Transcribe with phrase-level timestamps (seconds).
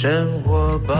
[0.00, 0.94] 生活吧。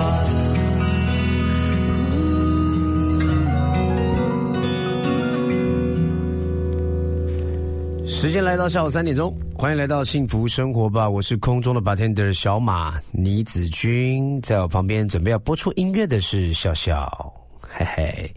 [8.06, 11.08] 时间来到下午三点钟，欢迎来到幸福生活吧！
[11.08, 17.10] 我是空中的 bartender 小马倪子君，在我旁边准备要播出音乐的是笑笑，
[17.62, 18.34] 嘿嘿。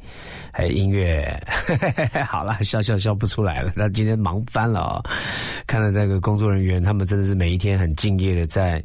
[0.55, 1.35] 还有音乐，
[2.29, 3.71] 好了，笑笑笑不出来了。
[3.75, 5.01] 他今天忙翻了啊！
[5.65, 8.79] 看到这个工作人员，他们真的是每一天很敬业的，在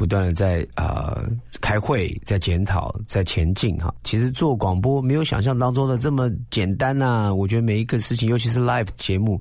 [0.00, 1.22] 不断的在啊
[1.60, 3.94] 开会，在检讨，在前进哈。
[4.02, 7.34] 其实做广播没有想象当中的这么简单呐。
[7.34, 9.38] 我觉得每一个事情，尤其是 live 节目，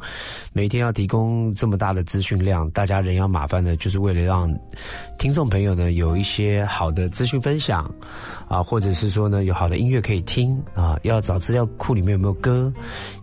[0.51, 4.53] 每天要提供这么大的资讯量，大家人仰马翻的，就是为了让
[5.17, 7.89] 听众朋友呢有一些好的资讯分享
[8.49, 11.65] 啊，或者是说呢有好的音乐可以听啊，要找资料。
[11.77, 12.73] 库里面有没有歌？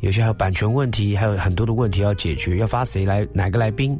[0.01, 2.57] 有些还有版权问题，还有很多的问题要解决。
[2.57, 3.29] 要发谁来？
[3.35, 3.99] 哪个来宾？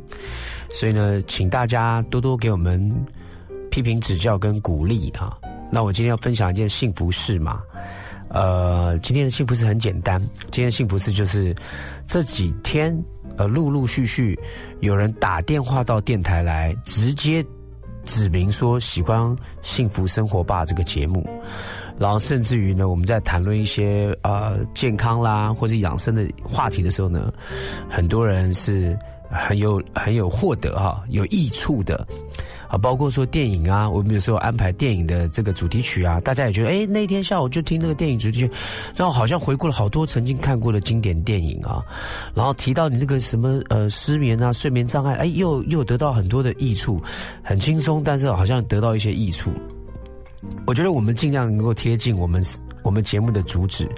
[0.71, 2.81] 所以呢，请大家多多给我们
[3.77, 5.37] 批评指教跟鼓励啊！
[5.71, 7.61] 那我今天要分享一件幸福事嘛。
[8.31, 10.19] 呃，今天的幸福事很简单。
[10.51, 11.55] 今天幸福事就是
[12.07, 12.99] 这几天
[13.37, 14.39] 呃，陆陆续续
[14.81, 17.45] 有人打电话到电台来，直接
[18.07, 19.21] 指明说喜欢
[19.61, 21.29] 《幸福生活吧》这个节目。
[21.99, 27.31] 然后甚至于呢，我们在谈论一些呃健康啦或者养生的话题的时候呢，
[27.91, 28.99] 很多人是
[29.37, 32.07] 很有很有获得哈，有益处的
[32.69, 38.51] 啊，包括说电影啊，我们有时候安排电影的这个主题曲啊，大家也觉得哎，那天下午就听那个电影主题曲，
[38.95, 41.85] 然后好像回顾了好多曾经看过的经典电影啊，
[42.35, 47.01] 然后提到你那个什么呃失眠啊、睡眠障碍，哎，又又得到很多的益处，
[47.43, 49.53] 很轻松，但是好像得到一些益处。
[50.67, 52.43] 我觉得我们尽量能够贴近我们
[52.87, 53.91] 我们节目的主旨，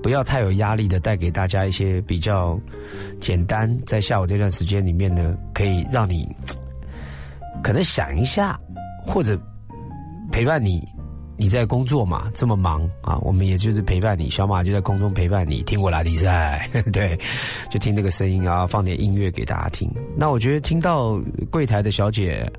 [0.00, 2.56] 不要太有压力的带给大家一些比较
[3.18, 6.24] 简单，在下午这段时间里面呢，可以让你
[7.64, 8.56] 可能想一下，
[9.04, 9.36] 或者
[10.30, 10.86] 陪伴你。
[11.40, 17.16] 你在工作嘛，这么忙啊，我们也就是陪伴你，小马就在空中陪伴你，听我拉比赛， 对，
[17.70, 19.88] 就听这个声音啊，放点音乐给大家听。
[20.16, 21.16] 那我觉得听到
[21.48, 22.50] 柜台的小姐、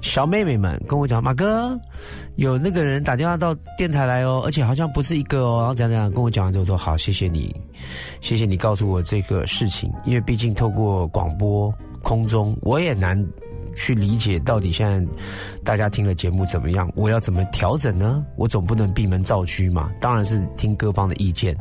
[0.00, 1.78] 小妹妹们跟我讲，马哥
[2.36, 7.54] 有那个人打电话到电台来哦，而且好像不是一个哦，然后讲讲跟我讲完之后说好，谢谢你，
[8.22, 11.70] 谢谢你告诉我这个事情，因为毕竟透过广播
[12.02, 13.22] 空中我也难。
[13.74, 15.12] 去理解到底现在
[15.64, 16.90] 大家听的节目怎么样？
[16.94, 18.24] 我要怎么调整呢？
[18.36, 19.90] 我总不能闭门造车嘛。
[20.00, 21.56] 当然是听各方的意见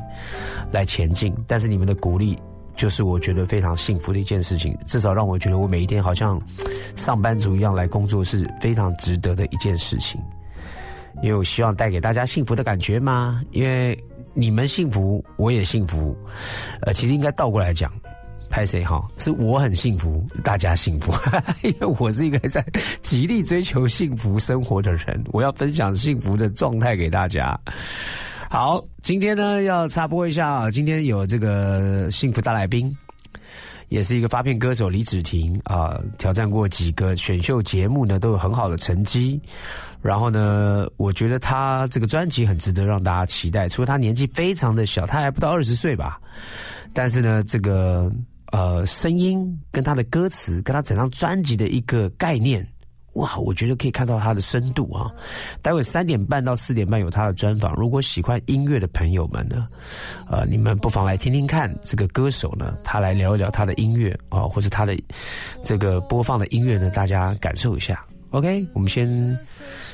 [0.71, 1.33] 来前进。
[1.47, 2.37] 但是你们的鼓励，
[2.75, 4.77] 就是我觉得非常幸福的一件事情。
[4.85, 6.41] 至少让我觉得我每一天好像
[6.95, 10.21] 上班族一样来工作，是非常值得的一件事情。
[11.21, 13.41] 因为我希望带给大家幸福的感觉嘛。
[13.51, 13.97] 因为
[14.33, 16.15] 你们幸福，我也幸福。
[16.81, 17.91] 呃，其实应该倒过来讲。
[18.53, 19.03] 拍谁哈？
[19.17, 21.11] 是我很幸福，大家幸福，
[21.63, 22.63] 因为我是一个在
[23.01, 25.23] 极力追求幸福生活的人。
[25.31, 27.59] 我要分享幸福的状态给大家。
[28.51, 32.95] 好，今天呢要插播一下，今天有这个幸福大来宾，
[33.89, 39.41] 也是一个发片歌手李芷婷啊，挑战过几个选秀节目呢，都有很好的成绩。
[39.99, 43.67] 然后呢，我觉得他这个专辑很值得让大家期待。
[43.67, 46.21] 除了他年纪非常的小，他还不到二十岁吧，
[46.93, 48.11] 但是呢，这个。
[48.53, 52.63] 呃，声音跟他的歌词，跟他整张专辑的一个概念，
[53.13, 55.11] 哇，我觉得可以看到他的深度啊。
[55.63, 59.65] 待会三点半到四点半有他的专访，如果喜欢音乐的朋友们呢，
[60.29, 64.95] 呃，你们不妨来听听看这个歌手呢，他来聊一聊他的音乐啊，或者他的
[65.63, 68.05] 这个播放的音乐呢，大家感受一下。
[68.29, 69.35] OK，我们先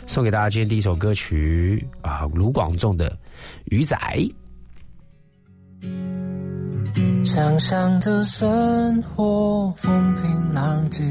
[0.05, 3.09] 送给大家今天第一首歌曲啊，卢广仲的
[3.67, 3.95] 《鱼仔》。
[7.24, 11.04] 想象着生活风平浪静，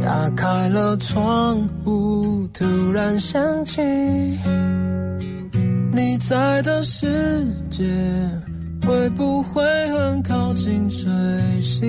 [0.00, 3.80] 打开了窗户，突然想起
[5.92, 7.84] 你在的世界，
[8.86, 11.10] 会不会很靠近水
[11.60, 11.88] 星？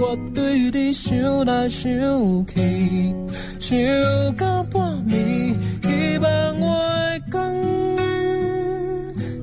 [0.00, 1.90] 我对你想来想
[2.46, 3.14] 去，
[3.58, 3.76] 想
[4.36, 7.36] 到半暝，希望我会讲，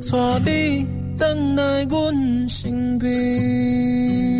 [0.10, 0.88] 带你
[1.19, 1.24] 回
[1.56, 4.34] 来阮身边。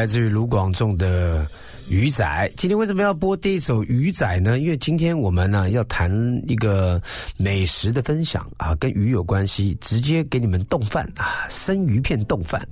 [0.00, 1.44] 来自于卢广仲的
[1.90, 2.24] 《鱼仔》。
[2.56, 4.58] 今天为什么要播第一首《鱼仔》呢？
[4.58, 6.10] 因为今天我们呢要谈
[6.48, 6.98] 一个
[7.36, 12.66] 美食的分享啊，跟鱼有关系，直接给你们冻饭啊，生鱼片冻饭。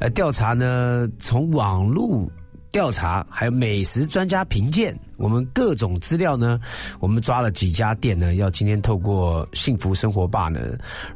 [0.00, 2.28] 呃，调查呢，从网络
[2.70, 6.60] 调查，还有美食专家评鉴，我们各种资料呢，
[7.00, 10.60] 我们抓了几家店呢，要今天透过幸福生活吧呢，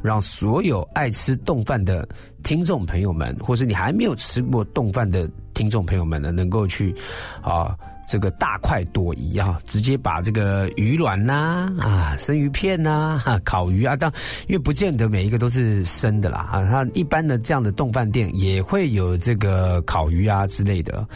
[0.02, 2.08] 让所有爱吃冻饭的
[2.42, 6.94] 听众朋友们，或是你还没有吃过冻饭的听众朋友们呢，能够去
[7.42, 7.76] 啊。
[8.06, 14.12] 这个大快朵颐啊，直接把这个鱼卵呐啊、生鱼片呐、哈、烤鱼啊，当
[14.48, 21.06] 因为不见得每一个都是生的啦啊，它一般的这样的冻饭店也会有这个烤鱼啊之类的。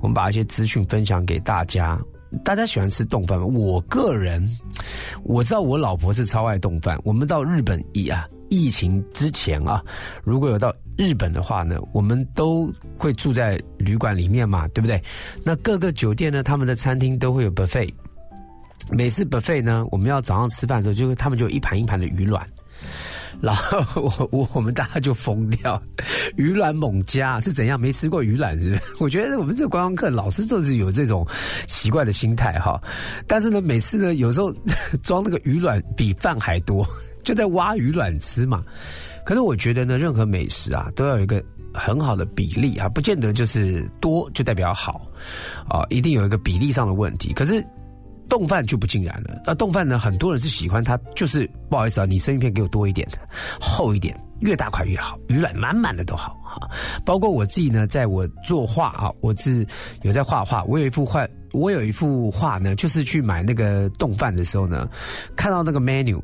[0.00, 1.98] 我们把一些资讯分享给大家。
[2.44, 3.46] 大家喜欢吃冻饭吗？
[3.46, 4.44] 我个人
[5.22, 6.98] 我知道我老婆是超爱冻饭。
[7.04, 9.82] 我们到日本一啊，疫情之前啊，
[10.24, 15.02] 如果有到日本的话呢，我们都会住在旅馆里面嘛，对不对？
[15.44, 17.92] 那各个酒店呢，他们的餐厅都会有 buffet。
[18.90, 22.46] 每次 buffet 呢，我们要早上吃饭的时候，就会他们就一盘一盘的鱼卵，
[23.40, 25.82] 然后我我我们大家就疯掉，
[26.36, 27.80] 鱼卵猛加是怎样？
[27.80, 28.82] 没吃过鱼卵是不是？
[29.00, 31.26] 我觉得我们这个观光客老是就是有这种
[31.66, 32.80] 奇怪的心态哈。
[33.26, 34.54] 但是呢，每次呢，有时候
[35.02, 36.86] 装那个鱼卵比饭还多，
[37.26, 38.64] 就在挖鱼卵吃嘛。
[39.26, 45.02] 可是我觉得呢，任何美食啊，都要有一个很好的比例啊，不见得就是多就代表好
[45.68, 47.34] 啊，一定有一个比例上的问题。
[47.34, 47.62] 可是。
[48.28, 49.40] 冻饭就不尽然了。
[49.46, 50.00] 那冻饭呢？
[50.00, 53.06] 很多人是喜欢它，就是不好意思啊，你生鱼片给我多一点，
[53.60, 56.68] 厚一点，越大块越好，鱼卵满满的都好哈。
[57.04, 59.64] 包括我自己呢，在我作画啊，我是
[60.02, 64.88] 有在画画，我有一幅画，我有一幅画呢，就是去买那个冻饭的时候呢，
[65.36, 66.20] 看到那个 menu。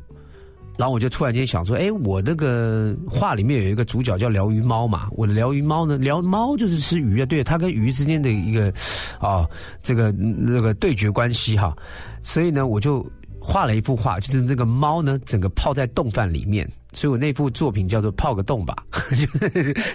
[0.77, 8.73] 然后我就突然间想说，哎，我那个画里面有一个主角叫疗鱼猫嘛，我的疗鱼猫呢，疗猫就是吃鱼啊，对，它跟鱼之间的一个
[9.19, 9.47] 啊、
[9.81, 11.75] 这个那个对决关系哈，
[12.23, 13.05] 所以呢，我就
[13.39, 18.75] 画了一幅画，就是那个猫呢，整个泡在冻饭里面，所以我那幅作品叫做“泡个洞吧”，
[19.13, 19.27] 就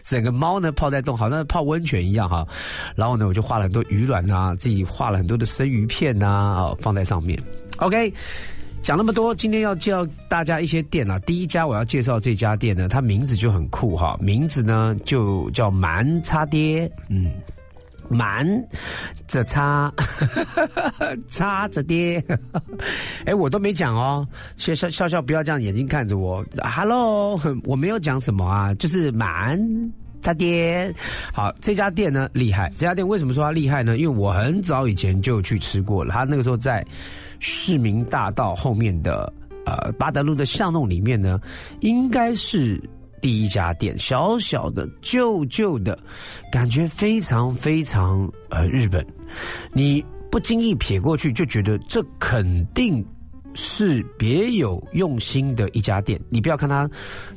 [0.04, 2.46] 整个猫呢泡在洞，好像泡温泉一样哈。
[2.94, 7.36] 然后呢，我就画了很多鱼卵啊，自己画了很多的生鱼片呐啊，放在上面。
[7.78, 8.12] OK。
[8.82, 11.18] 讲那么多，今天要介绍大家一些店啊。
[11.20, 17.30] 第一家我要介绍这家店呢，它名字就很酷哈，名字呢就叫蛮叉爹，嗯，
[18.08, 18.46] 蛮
[19.26, 19.92] 着叉，
[21.28, 22.24] 叉着爹，
[23.26, 29.60] 哎，我都没讲哦，笑笑笑笑，不要这样眼睛看着我，Hello，我没有讲什么啊，就是蛮
[30.22, 30.94] 茶店。
[31.34, 32.72] 好，这家店呢厉害。
[32.78, 33.98] 这家店为什么说它厉害呢？
[33.98, 36.14] 因为我很早以前就去吃过了。
[36.14, 36.82] 它那个时候在
[37.40, 39.32] 市民大道后面的
[39.64, 41.40] 呃八德路的巷弄里面呢，
[41.80, 42.82] 应该是
[43.20, 45.98] 第一家店，小小的、旧旧的，
[46.52, 49.06] 感觉非常非常呃日本。
[49.72, 53.04] 你不经意瞥过去，就觉得这肯定。
[53.60, 56.88] 是别有用心的一家店，你不要看它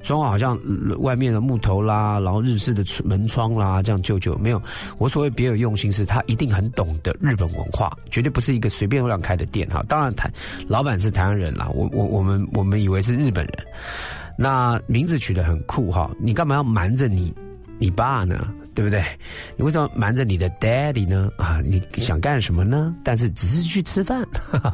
[0.03, 0.55] 装好像
[0.99, 4.61] 外面的木头啦，然后日式的门窗啦，这样旧旧没有。
[4.99, 9.81] 我所谓别有用心，是他一定很懂得日本文化，绝对不是一个随便乱开的店哈。
[9.87, 10.31] 当然台
[10.67, 13.65] 老板是台湾人啦，我我我们我们以为是日本人，
[14.37, 16.07] 那名字取得很酷哈。
[16.19, 17.33] 你干嘛要瞒着你
[17.81, 18.47] 你爸呢？
[18.75, 19.03] 对不对？
[19.57, 21.31] 你为什么瞒着你的 daddy 呢？
[21.35, 22.95] 啊，你想干什么呢？
[23.03, 24.23] 但是只是去吃饭。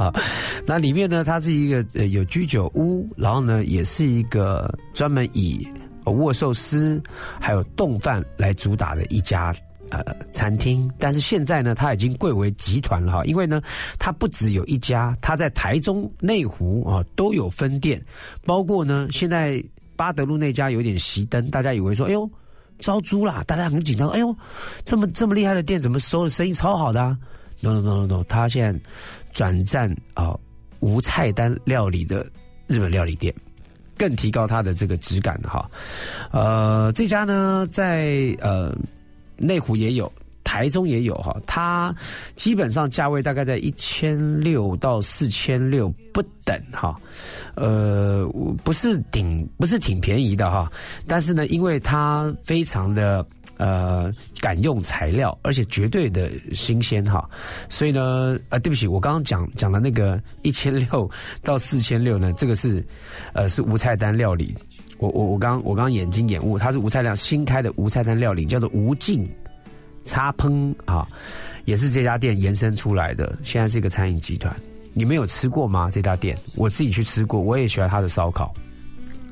[0.68, 5.66] 那里面呢，它是一个呃有居酒屋，然后呢，也是一个专门以
[6.04, 7.02] 握寿司
[7.40, 9.54] 还有冻饭来主打的一家
[9.90, 10.92] 呃餐厅。
[11.00, 13.62] 但是现在呢，它已经贵为集团了哈，因为呢，
[13.98, 18.04] 它不只有一家，它在台中、内湖啊都有分店，
[18.46, 19.64] 包括呢，现在
[19.96, 22.30] 巴德路那家有点熄灯，大家以为说，哎呦。
[22.80, 24.10] 招租啦，大家很紧张。
[24.10, 24.36] 哎呦，
[24.84, 27.02] 这么这么厉害的店，怎么收的生意超好的
[27.62, 28.80] ？No no no no no，他现在
[29.34, 30.38] 转战啊
[30.80, 32.26] 无菜单料理的
[32.68, 33.34] 日本料理店，
[33.98, 35.70] 更提高它的这个质感哈。
[36.32, 38.76] 呃，这家呢在呃
[39.38, 40.12] 内湖也有。
[40.48, 41.94] 台中也有哈，它
[42.38, 46.96] 基本上价位大概在一千六到四千六不等哈，
[47.56, 48.25] 呃，
[48.63, 50.72] 不是挺不是挺便宜的哈，
[51.06, 53.25] 但是呢，因为它非常的
[53.58, 57.30] 呃敢用材料，而且绝对的新鲜哈，
[57.68, 61.12] 所以呢，呃，对不起，我刚刚讲讲的那个一千六
[61.44, 62.82] 到四千六呢，这个是
[63.34, 64.56] 呃是无菜单料理，
[64.98, 69.30] 我我我刚我刚眼睛眼误，它是无菜单新开的无菜单料理，叫做无尽。
[70.08, 71.08] 叉烹啊，
[71.66, 73.38] 也是这家店延伸出来的。
[73.44, 74.56] 现在是一个餐饮集团，
[74.94, 75.92] 你们有吃过吗？
[75.92, 78.52] 这家店我自己去吃过，我也喜欢他的烧烤。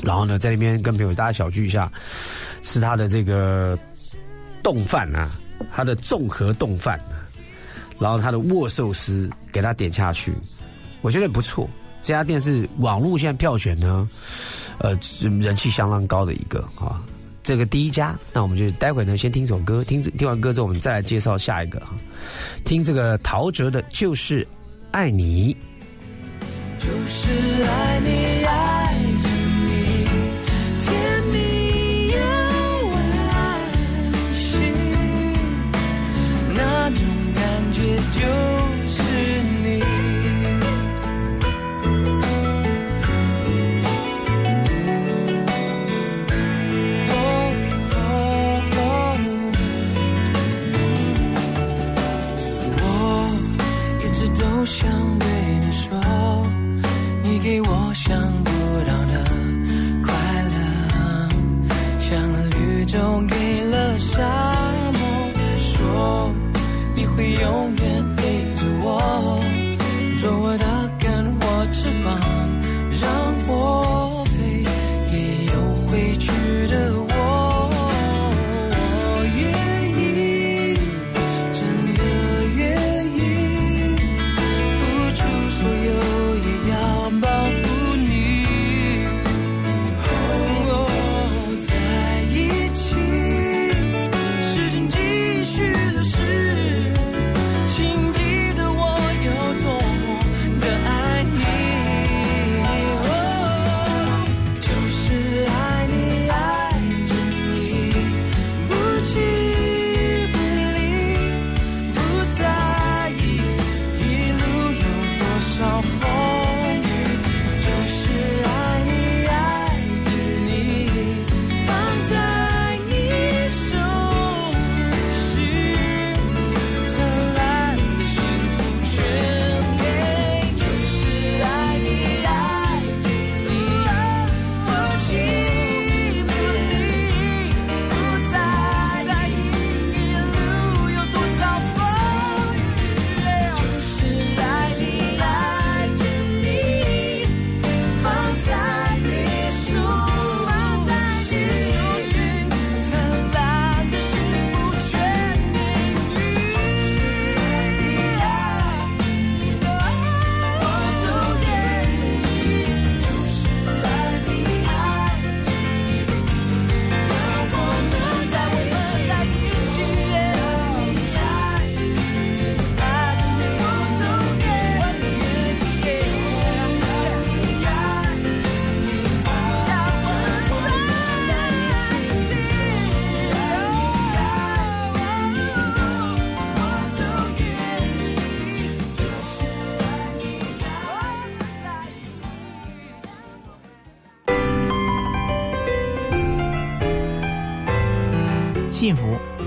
[0.04, 1.92] 然后呢，在那边跟朋友大家小聚一下，
[2.62, 3.80] 吃他的这个
[4.62, 5.32] 冻饭啊，
[5.74, 7.00] 他的综合冻饭，
[7.98, 10.34] 然后他的握寿司给他点下去，
[11.02, 11.68] 我觉得不错。
[12.04, 14.08] 这家店是网络现在票选呢，
[14.78, 14.92] 呃，
[15.22, 17.02] 人气相当高的一个啊。
[17.46, 21.94] 这个第一家，那我们就待会呢，先听首歌，听听完歌之后，我们再来介绍下一个哈。
[22.66, 24.46] 听这个陶喆的《就是
[24.90, 25.54] 爱你》。
[26.80, 27.30] 就是
[27.64, 28.45] 爱你，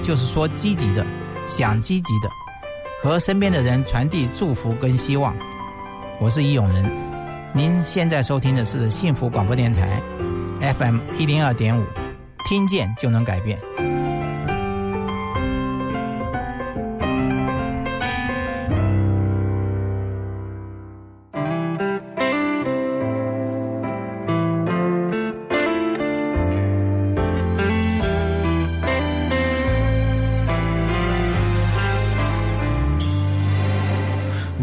[0.08, 1.04] 就是说积极的，
[1.46, 2.30] 想积极的，
[3.02, 5.36] 和身边的人传递祝福跟希望。
[6.18, 6.90] 我是易永仁，
[7.52, 10.00] 您现在收听的是幸福广播电台
[10.60, 11.84] ，FM 一零二点五，
[12.48, 13.58] 听见就能改变。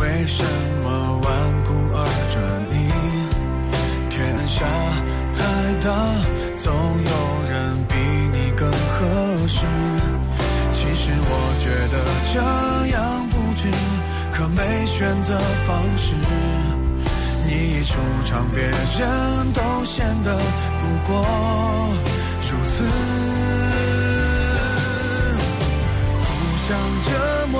[0.00, 0.44] 为什
[0.82, 2.36] 么顽固而专
[2.72, 2.76] 一
[4.10, 4.64] 天下
[5.34, 5.38] 太
[5.84, 5.86] 大
[6.56, 6.72] 总
[7.04, 7.10] 有
[7.50, 7.54] 人
[7.88, 7.94] 比
[8.32, 9.66] 你更合适。
[10.72, 11.96] 其实我觉得
[12.32, 12.36] 这
[12.96, 13.68] 样不值
[14.32, 16.14] 可没选择方式
[17.46, 21.24] 你一出场别人都显得不过
[22.42, 22.84] 如此。
[26.20, 26.26] 互
[26.68, 27.58] 相折磨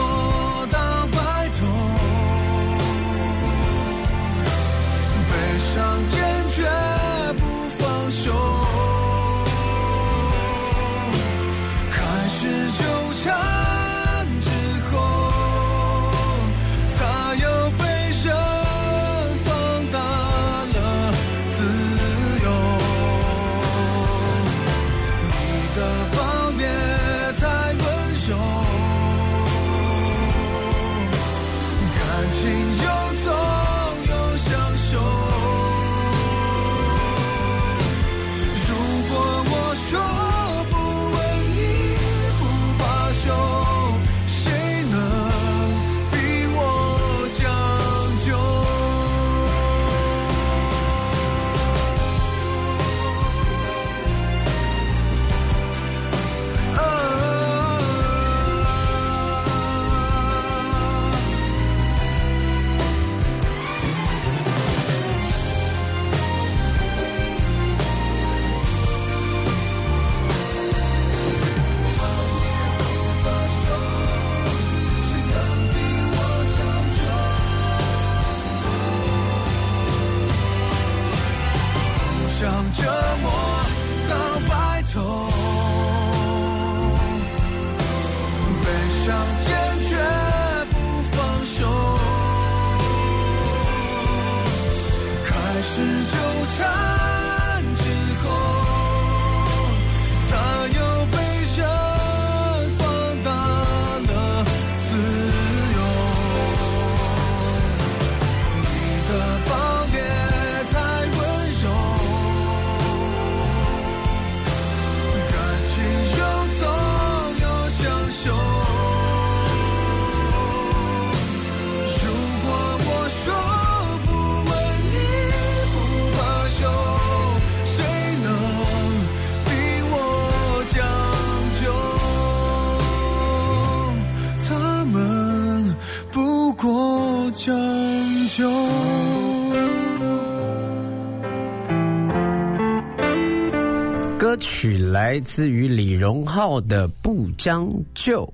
[145.19, 148.25] 来自于李荣浩的《不将就》。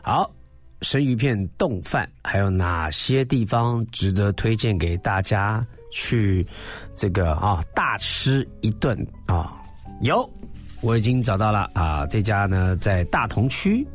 [0.00, 0.30] 好，
[0.80, 6.46] 生鱼片冻饭还有哪些地方值得推荐给大家去
[6.94, 9.60] 这个啊大吃一顿啊？
[10.02, 10.24] 有。
[10.80, 12.06] 我已经找到了啊！
[12.06, 13.86] 这家呢在大同区，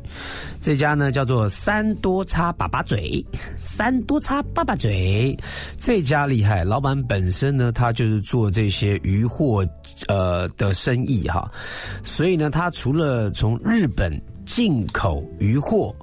[0.62, 3.26] 这家呢叫做三多叉粑粑嘴，
[3.58, 5.38] 三多叉粑粑嘴，
[5.78, 9.66] 这家厉害，老板本身呢他就是做这些鱼货
[10.08, 11.52] 呃的生意哈，
[12.04, 15.96] 所以呢他除了从日本进口鱼货。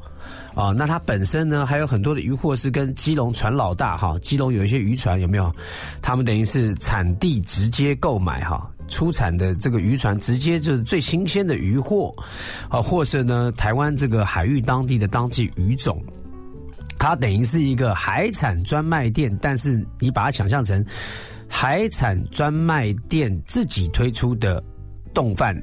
[0.54, 5.50] 啊，那它本身呢还有很多的渔货是跟基隆船老大哈，基隆有一些渔船有没有？
[6.02, 12.14] 他们等于是产地直接购买哈，出产的这个渔船直接就是最新鲜的渔货，
[12.68, 16.02] 啊，或是呢台湾这个海域当地的当季鱼种，
[16.98, 20.84] 它等于是一个海产专卖店，但是你把它想象成
[21.48, 24.62] 海产专卖店自己推出的
[25.14, 25.54] 冻饭。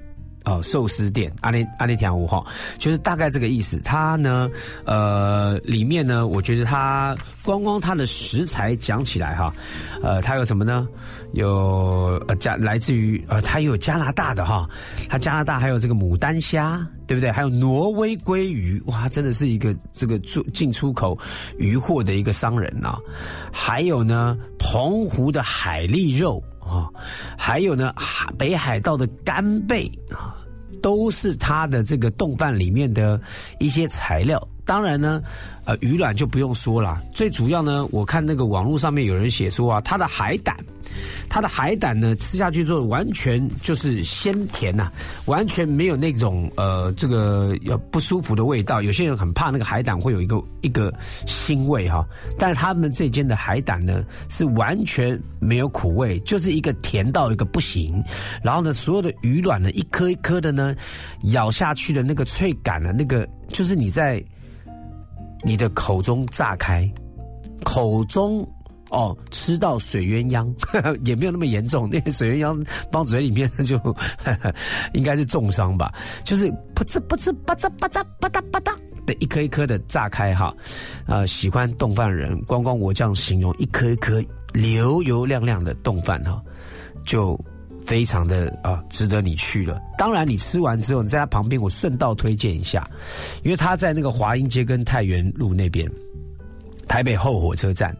[0.45, 2.45] 哦，寿司店阿内阿内田五号，
[2.77, 3.79] 就是大概这个意思。
[3.83, 4.49] 它呢，
[4.85, 9.53] 呃，里面呢，我觉得它光光它的食材讲起来哈，
[10.01, 10.87] 呃，它有什么呢？
[11.33, 14.67] 有呃加来自于呃，它有加拿大的哈，
[15.07, 17.31] 它加拿大还有这个牡丹虾，对不对？
[17.31, 21.15] 还有挪威鲑鱼，哇，真的是一个这个出进出口
[21.57, 22.97] 渔货的一个商人呐。
[23.51, 26.43] 还有呢，澎湖的海蛎肉。
[26.69, 26.89] 啊，
[27.37, 27.93] 还有呢，
[28.37, 30.37] 北海道的干贝啊，
[30.81, 33.19] 都是它的这个冻饭里面的
[33.59, 34.39] 一些材料。
[34.69, 35.19] 当然呢。
[35.65, 36.99] 呃，鱼卵就不用说了。
[37.13, 40.57] 最主要呢，我看那个网络上面有人写说啊，它的海胆，
[41.29, 44.89] 它的海胆呢，吃下去之后完全就是鲜甜呐，
[45.27, 48.81] 完全没有那种呃这个要不舒服的味道。
[48.81, 50.91] 有些人很怕那个海胆会有一个一个
[51.27, 52.03] 腥味哈，
[52.39, 58.03] 但他们这间的海胆呢是完全没有苦味，就是一个甜到一个不行。
[58.41, 60.75] 然后呢，所有的鱼卵呢，一颗一颗的呢，
[61.25, 64.19] 咬下去的那个脆感呢，那个就是你在。
[65.43, 66.89] 你的口中炸开，
[67.63, 68.47] 口中
[68.89, 70.53] 哦吃到水鸳鸯
[71.05, 73.79] 也没有那么严重，那个水鸳鸯放嘴里面就
[74.93, 75.93] 应该是重伤吧。
[76.23, 78.73] 就是噗呲噗呲吧嗒吧嗒吧嗒吧嗒
[79.05, 80.53] 的一颗一颗的炸开哈。
[81.07, 84.23] 呃，喜欢冻饭人，光光我这样形容，一颗一颗
[84.55, 86.41] 油油亮亮的冻饭哈，
[87.05, 87.39] 就。
[87.89, 89.81] 非常的啊，值得你去了。
[89.97, 92.87] 当然，你吃完之后，你在他旁边，我顺道推荐一下，
[93.41, 95.89] 因为他在那个华阴街跟太原路那边，
[96.87, 97.97] 台北后火车站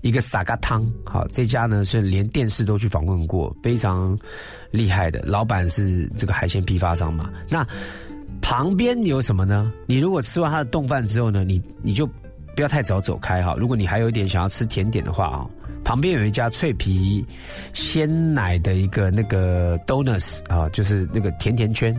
[0.00, 0.88] 一个撒嘎汤。
[1.04, 4.16] 好，这家呢是连电视都去访问过，非常
[4.70, 5.20] 厉害的。
[5.22, 7.28] 老板是这个海鲜批发商嘛。
[7.48, 7.66] 那
[8.40, 9.72] 旁边有什么呢？
[9.86, 12.06] 你如果吃完他的冻饭之后呢，你你就
[12.54, 13.56] 不要太早走开哈。
[13.58, 15.50] 如果你还有一点想要吃甜点的话啊。
[15.84, 17.24] 旁边有一家脆皮
[17.72, 21.94] 鲜奶的一个那个 donuts 啊，就是那个甜甜圈。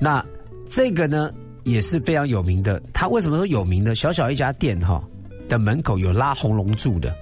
[0.00, 0.24] 那
[0.68, 1.32] 这个呢
[1.64, 2.82] 也是非常有名的。
[2.92, 3.94] 它为什么说有名呢？
[3.94, 5.02] 小小一家店哈
[5.48, 7.14] 的门口有拉红龙柱的。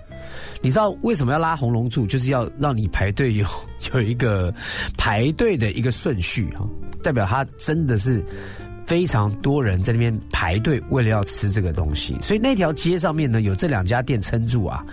[0.61, 2.07] 你知道为什么要拉红龙柱？
[2.07, 3.47] 就是要让你排队 有
[3.93, 4.53] 有一个
[4.97, 6.67] 排队的一个顺序哈，
[7.03, 8.25] 代表它真的是。
[8.87, 14.85] 非常多人在那边排队，为了要吃这个东西，所以那条街上面呢有这两家店撑住啊，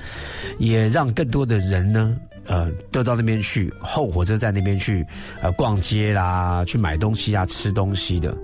[0.60, 5.06] 也让更多的人呢，呃，都到那边去后火车站那边去，
[5.42, 8.36] 呃，逛街啦，去买东西啊，吃东西的。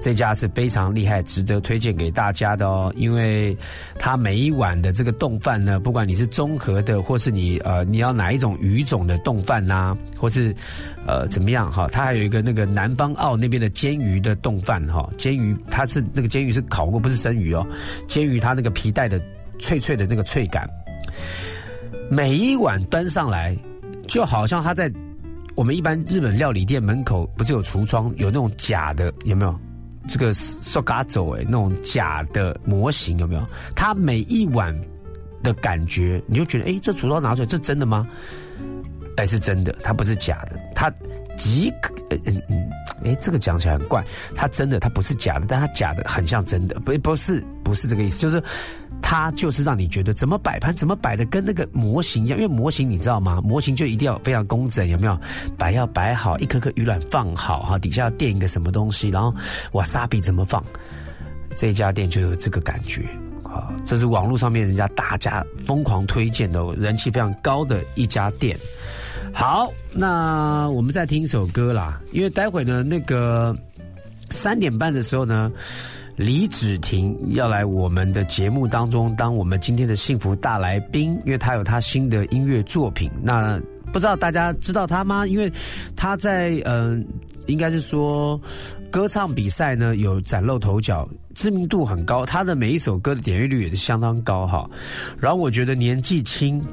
[0.00, 2.92] 这家是非常厉害，值得推荐给大家的哦。
[2.96, 3.56] 因为
[3.98, 10.54] 它每一碗的这个冻饭呢，不管你是综合的，或是你呃你要哪一种鱼种的冻饭呐，或是
[11.06, 17.66] 呃怎么样哈，它还有一个那个南方澳那边的煎鱼的冻饭哈，煎鱼它是那个煎鱼是烤过，不是生鱼哦。
[18.06, 19.20] 煎鱼它那个皮带的
[19.58, 20.68] 脆脆的那个脆感，
[22.10, 23.56] 每一碗端上来，
[24.06, 24.92] 就好像它在
[25.54, 29.58] 我们一般日本料理店门口不是有橱窗，有那种假的，有没有？
[30.08, 33.46] 这个 so ga zo 哎，那种假的模型有没有？
[33.74, 34.74] 它每一碗
[35.42, 38.06] 的感觉，你就觉得哎，这厨刀拿出来，这真的吗？
[39.16, 40.92] 哎，是真的，它不是假的，它
[41.36, 41.72] 即
[42.10, 42.70] 嗯嗯嗯，
[43.04, 48.42] 哎，这个讲起来很怪，它真的，它不是假的，但它假的很像真的，不不是不是这个意思，就是。
[49.06, 53.38] 它就是让你觉得怎么摆盘怎么摆的跟那个模型一样，因为模型你知道吗？
[53.44, 55.16] 模型就一定要非常工整，有没有？
[55.58, 59.32] 摆要摆好，一颗颗鱼卵放好哈，底下要垫一个什么东西，然后
[59.72, 60.64] 瓦萨比怎么放？
[61.54, 63.02] 这家店就有这个感觉
[63.42, 63.68] 啊！
[63.84, 68.58] 这是网络上面人家大家疯狂推荐的，人气非常高的一家店。
[69.34, 73.54] 好，那我们再听一首歌啦，因为待会呢，那个
[74.30, 75.52] 三点半的时候呢。
[76.16, 83.10] 李芷婷要来我们的节目当中，当我们今天的幸福大来宾，因为她有她新的音乐作品。
[83.20, 83.60] 那
[83.92, 85.26] 不知道大家知道她吗？
[85.26, 85.52] 因为
[85.96, 87.04] 他在嗯
[87.46, 88.40] 应该是说
[88.90, 94.70] 歌唱比赛呢有崭露头角，知名度很高，他的每一首歌的点阅率也是相当高哈。
[95.18, 96.64] 然后我觉得年纪轻，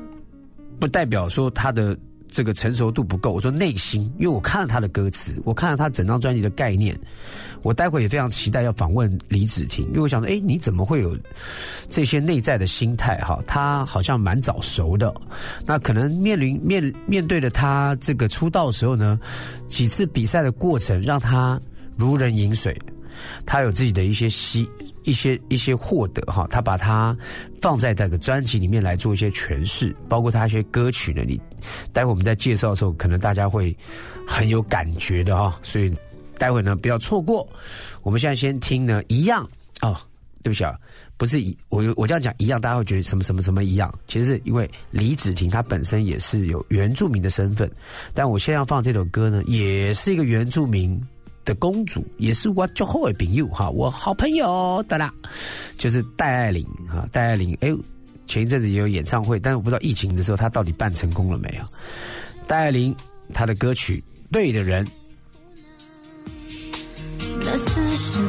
[0.80, 1.98] 不代表说他的。
[2.32, 6.98] 这个成熟度不够，我说内心，因为我看了他的歌词，我看了他整张专辑的概念，
[7.62, 11.16] 我待会也非常期待要访问李子婷，因为我想说，哎，你怎么会有
[11.90, 13.18] 这些内在的心态？
[13.20, 15.14] 哈，他好像蛮早熟的，
[15.66, 19.20] 那可能面临面面对的他这个出道时候呢，
[19.68, 21.60] 几次比赛的过程让他
[21.98, 22.76] 如人饮水，
[23.46, 24.68] 他有自己的一些吸。
[25.04, 27.16] 一些一些获得哈，他把它
[27.62, 31.24] 放在这个专辑里面来做一些诠释，包括他一些歌曲呢。
[31.28, 31.40] 你
[31.92, 33.76] 待会我们在介绍的时候，可能大家会
[34.28, 35.94] 很有感觉的哈，所以
[36.38, 37.48] 待会呢不要错过。
[38.04, 39.48] 我们现在先听呢一样
[39.82, 39.96] 哦，
[40.44, 40.76] 对不起啊，
[41.18, 47.70] 不是一我我这样讲一样，大家会觉得什么什么什么一样，其实是因为李芷婷她本身也是有原住民的身份，
[48.14, 51.02] 但我现在要放这首歌呢，也是一个原住民。
[51.44, 55.12] 的公主也是我最好的朋友哈，我好朋友的啦，
[55.78, 57.70] 就是戴爱玲哈，戴爱玲哎，
[58.28, 61.64] 前一阵子也有演唱会，但是我不知道疫情的时候她到底办成功了没有。
[62.48, 62.96] 戴爱玲
[63.34, 64.86] 她的歌曲《对的人》。
[67.44, 68.20] 那似受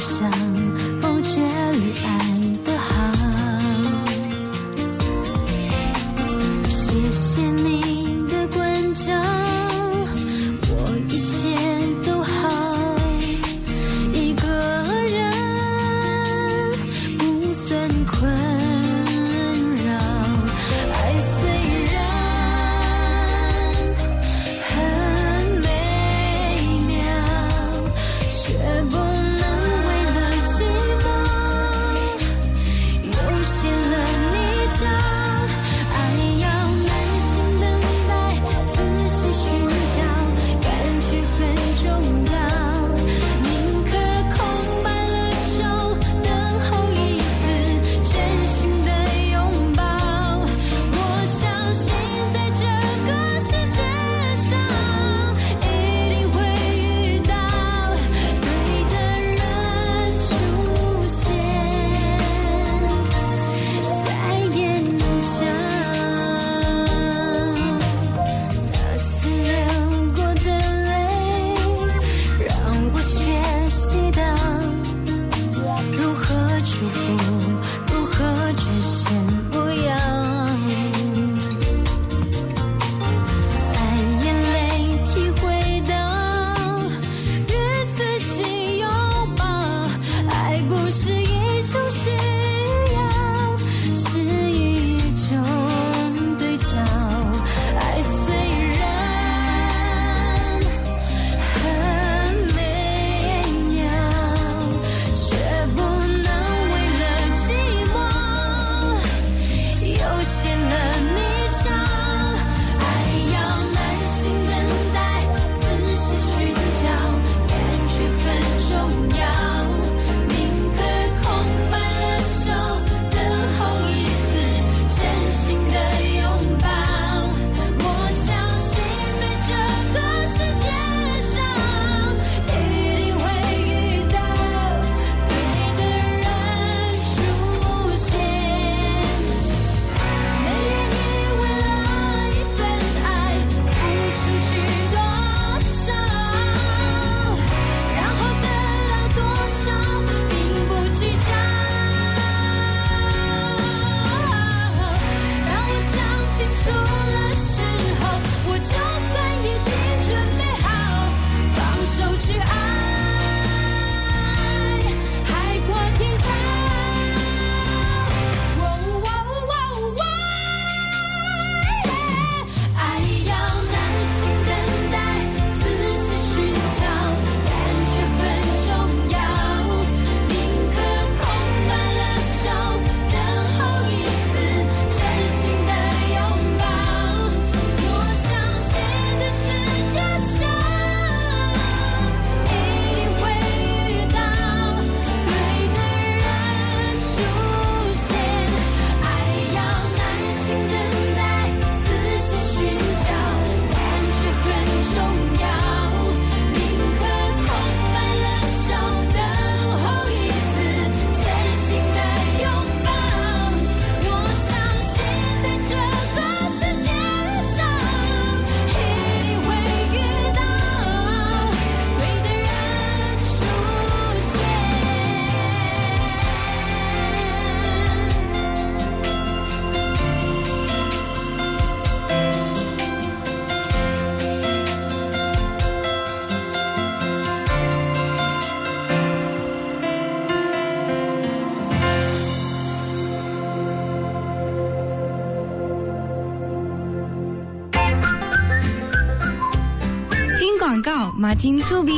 [251.35, 251.93] 金粗逼。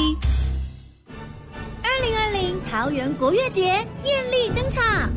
[1.82, 3.62] 二零二零桃园国乐节
[4.04, 5.10] 艳丽登场，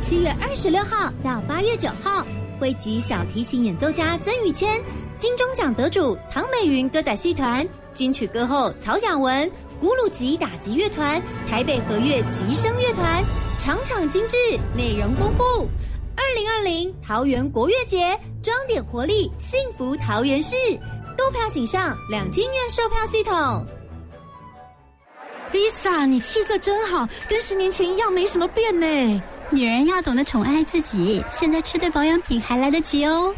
[0.00, 2.26] 七月二十六号到八月九号，
[2.60, 4.80] 汇集小提琴演奏家曾宇谦、
[5.18, 13.24] 金钟奖得主唐美云歌仔戏团、金曲歌后曹雅文、古鲁吉打击乐团、台北和乐吉声乐团，
[13.58, 14.36] 场场精致，
[14.76, 15.68] 内容丰富。
[16.14, 20.56] 二零二零桃园国乐节，装点活力，幸福桃园市。
[21.16, 23.66] 购票请上两厅院售票系统。
[25.52, 29.22] Lisa，你气色真好，跟十年前一样，没什么变呢。
[29.50, 33.34] 女人要懂得宠爱自己，现在吃对保养品还来得及哦。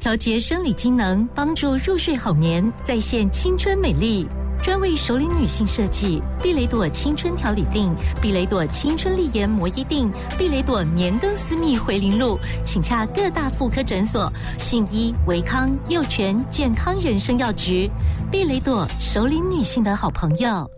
[0.00, 4.26] 调节生理机能，帮助入睡好眠，再现青春美丽。
[4.62, 17.90] 专为熟龄女性设计，碧雷朵青春调理定、碧雷朵青春丽颜摩衣定、碧雷朵年更私密回零露，请洽各大妇科诊所、信医、维康、幼泉健康人生药局。
[18.30, 20.70] 碧雷朵，熟龄女性的好朋友。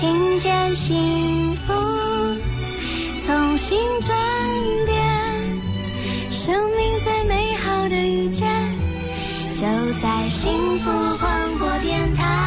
[0.00, 1.72] 听见幸福，
[3.26, 4.18] 从新转
[4.84, 5.02] 变，
[6.30, 8.46] 生命最美好的遇见，
[9.54, 9.60] 就
[10.02, 12.43] 在幸福广播电台。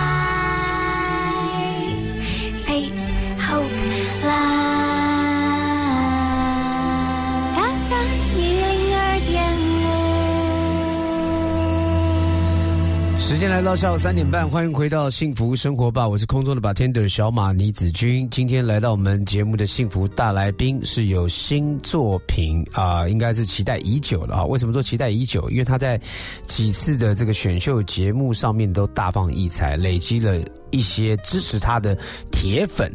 [13.27, 18.25] 时间来到下午三点半，欢迎回到幸福生活吧，我是空中的 bartender 小马倪子君。
[18.29, 24.45] 今天来到我们节目的幸福大来宾是有新作品啊、应该是期待已久了啊。
[24.45, 25.49] 为什么说期待已久？
[25.49, 25.99] 因为他在
[26.45, 31.97] 几次的这个选秀节目上面都大放异彩，累积了一些支持他的
[32.31, 32.89] 铁粉。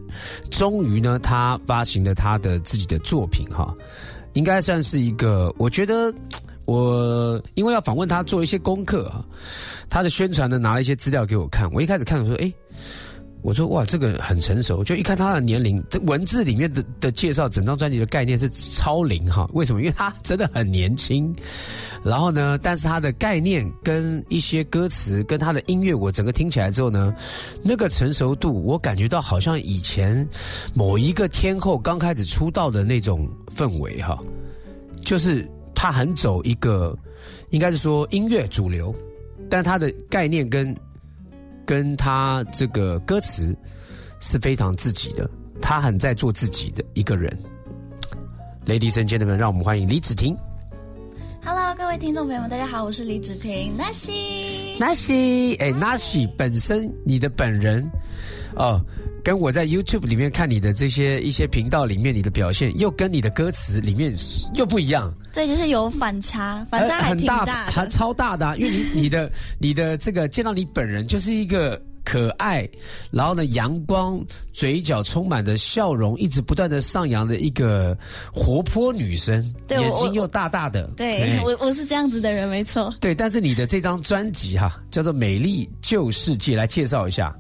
[0.51, 3.71] 终于呢，他发行了他的自己的作品哈，
[4.33, 6.11] 应该算是一个，我觉得。
[6.65, 9.25] 我因为要访问他，做一些功课啊，
[9.91, 11.71] 他的宣传呢拿了一些资料给我看。
[11.73, 12.53] 我一开始看我说，诶，
[13.43, 14.85] 我说哇，这个很成熟。
[14.85, 19.49] 就一看他的年龄，这文字里面的的介绍，整张专辑的概念是超龄哈。
[19.55, 19.81] 为什么？
[19.81, 21.35] 因为他真的很年轻。
[22.05, 27.13] 然后呢，但是他的概念跟一些歌词跟他的音乐，我整个听起来之后呢，
[27.63, 30.29] 那个成熟度，我感觉到好像以前
[30.75, 34.17] 某一个天后刚开始出道的那种氛围哈，
[35.05, 35.45] 就是。
[35.83, 36.97] 他很走一个，
[37.51, 38.95] 应该是说音乐主流，
[39.51, 40.73] 但他的概念跟
[41.67, 43.53] 跟他这个歌词
[44.21, 45.29] 是非常自己的，
[45.61, 47.37] 他很在做自己的一个人。
[48.65, 50.37] Ladies and gentlemen，让我们欢迎李芷婷。
[51.45, 53.75] Hello，各位听众朋友们，大家好，我是李芷婷。
[53.77, 57.85] 那西，那西，哎，那西本身你的本人
[58.55, 58.81] 哦，
[59.23, 64.15] 跟我在 YouTube 里面看你的这些一些频道里面你的表现，又跟你的歌词里面
[64.55, 65.13] 又不一样。
[65.33, 67.73] 这就是有反差，反差还挺很大大的。
[67.73, 72.69] 还超大的、啊，因为你你的 你的这个见到你本人就是一个可爱，
[73.13, 74.21] 然后呢阳光，
[74.53, 77.97] 嘴角充满着笑容，一直不断的上扬的一个
[78.33, 82.93] 活泼女生，眼睛又大大的，对哎我我是这样子的人，没错。
[83.01, 87.33] 对，但是你的这张专辑哈、叫做《美丽旧世界》，来介绍一下。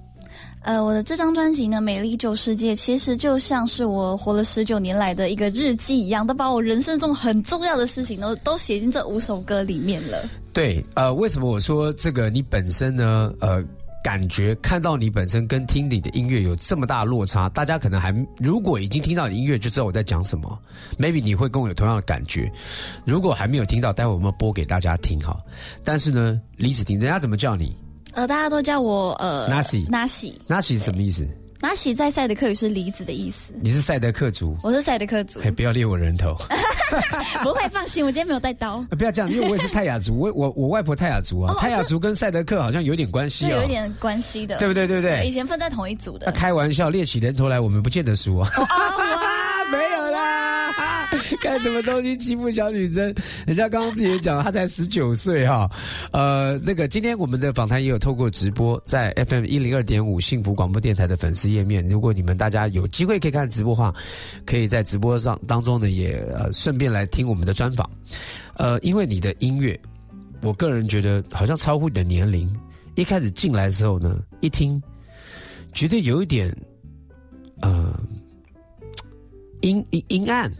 [0.62, 10.24] 呃，我的这张专辑呢，《美丽旧世界》，其实就像是我活了十九年来的一个日记一样，都把我人生中很重要的事情都都写进这五首歌里面了。
[10.52, 12.30] 对，呃，为什么我说这个？
[12.30, 13.60] 你本身呢，呃，
[14.04, 20.56] 感觉看到你本身跟听你的音乐有这么大落差，大家可能还如果已经听到你音乐，就知道我在讲什么。
[20.96, 22.52] Maybe 你会跟我有同样的感觉。
[23.04, 25.36] 如果还没有听到，待会我们播给大家听哈。
[25.82, 27.74] 但是呢，李子婷，人家怎么叫你？
[28.12, 31.26] 呃，大家都叫我呃 Nasi Nasi 那喜是什么意思
[31.60, 34.56] ？Nasi 在赛德克语是梨子的意思，你是赛德克族？
[34.62, 36.34] 我是赛德克族，哎，不要猎我人头。
[37.42, 38.76] 不会放心，我今天没有带刀。
[38.76, 44.86] 啊不要这样，因为我也是泰雅族，我我我外婆泰雅族啊，哦泰雅族跟赛德克好像有点关系对，哦，有一点关系的，对不对？
[44.86, 45.26] 对不对？
[45.26, 46.32] 以前分在同一组的那。
[46.32, 48.50] 开玩笑，猎起人头来，我们不见得输啊。
[51.40, 53.14] 干什么东西欺负小女生？
[53.46, 55.70] 人家刚刚自己也讲了，她才十九岁哈。
[56.12, 61.86] 呃，那个今天我们的访谈也有透过直播，在 FM 一零二点五幸福广播电台的粉丝页面。
[61.88, 63.94] 如果你们大家有机会可以看直播的话，
[64.44, 67.88] 可以在直播上当中呢，也呃顺便来听我们的专访。
[68.54, 69.78] 呃，因为你的音乐，
[70.42, 72.48] 我个人觉得好像超乎你的年龄。
[72.94, 74.80] 一开始进来的时候呢，一听，
[75.72, 76.54] 觉得有一点，
[77.62, 77.98] 呃，
[79.62, 80.52] 阴阴阴暗。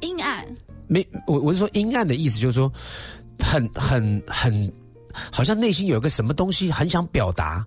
[0.00, 0.46] 阴暗，
[0.86, 2.72] 没，我我是说阴暗的意思，就是说
[3.38, 4.72] 很很很，
[5.32, 7.64] 好像内心有一个什么东西很想表达。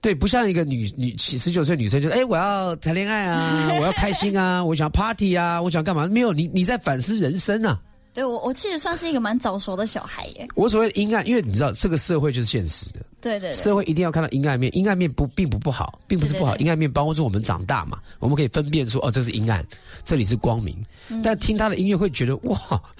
[0.00, 6.06] 对，不像一个女女十九岁女生，就是哎，我要谈恋爱啊， 我要开心啊，我想 party 啊，我想干嘛？
[6.06, 7.80] 没有，你你在反思人生啊。
[8.12, 10.46] 对我我其实算是一个蛮早熟的小孩耶。
[10.54, 19.64] 我所谓的阴暗，因为你知道这个社会就是现实的，对对对，社会一定要看到阴暗面，阴暗面不并不不好，并不是不好，对对对阴暗面帮助我们长大嘛，我们可以分辨出哦，这是阴暗，
[20.04, 20.76] 这里是光明。
[21.08, 22.58] 嗯但听他的音乐会觉得哇，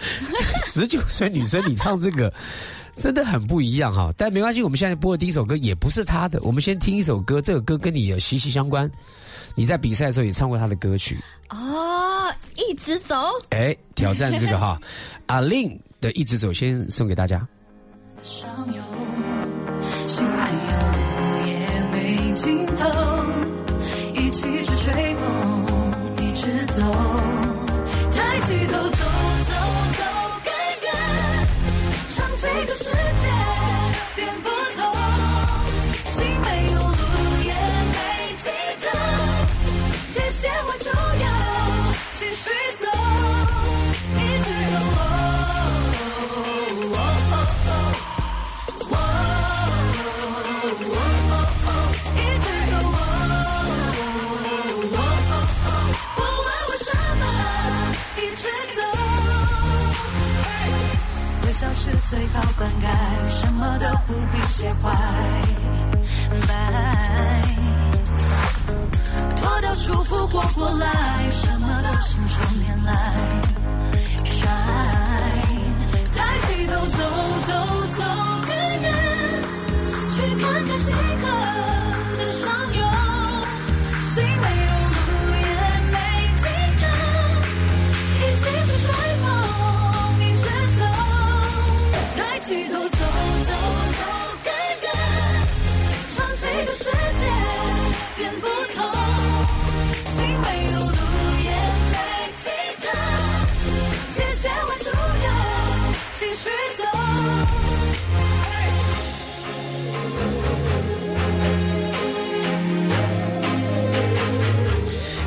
[0.67, 2.33] 十九岁女生你唱这个
[2.97, 4.11] 真的很不一样哈。
[4.17, 8.91] 但没关系，我们现在播的第一首歌也不是他的，我们先听一首歌，这个歌跟你有息息相关。
[9.57, 11.17] 你在比赛的时候也唱过他的歌曲，
[11.51, 13.15] 哦，一直走。
[13.51, 14.81] 哎，挑战这个哈，
[15.27, 17.47] 阿令的《一直走》先送给大家。
[18.23, 18.83] 上游，
[28.55, 29.53] 起头，走走
[29.99, 30.03] 走
[30.45, 30.53] 更
[30.83, 30.87] 远，
[32.15, 32.94] 唱起歌
[62.11, 62.87] 最好灌溉，
[63.31, 64.91] 什么都不必介怀。
[66.47, 67.43] 拜，
[69.37, 73.34] 脱掉束缚活过来，什么都信手拈来。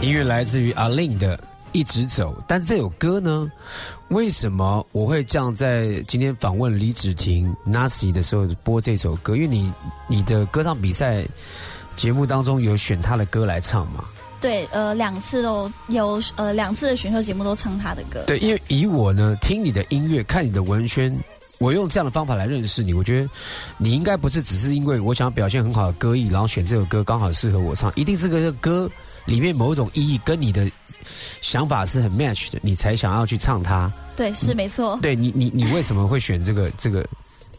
[0.07, 1.37] 音乐来自于阿令的
[1.73, 3.51] 《一直走》，但这首歌呢，
[4.07, 9.35] 为什么我会这样在今天访问李芷婷 Nasi 的时候播这首歌？
[9.35, 9.69] 因为你
[10.07, 11.25] 你的歌唱比赛
[11.97, 14.01] 节目当中有选他的歌来唱嘛？
[14.39, 18.23] 对，呃，两次都有，呃，两次的选秀节目都唱他的歌。
[18.27, 21.13] 对，因为以我呢听你的音乐，看你的文宣，
[21.59, 23.29] 我用这样的方法来认识你，我觉得
[23.77, 28.89] 你应该不是只是因为我想要表现很好的歌艺，然后选这首歌刚好适合我唱，一定是个歌
[29.27, 30.67] 里面某一种意义跟你的
[31.41, 33.91] 想法是很 match 的，你才想要去唱它。
[34.15, 34.97] 对，是没错。
[35.03, 37.05] 对你，你你为什么会选这个这个？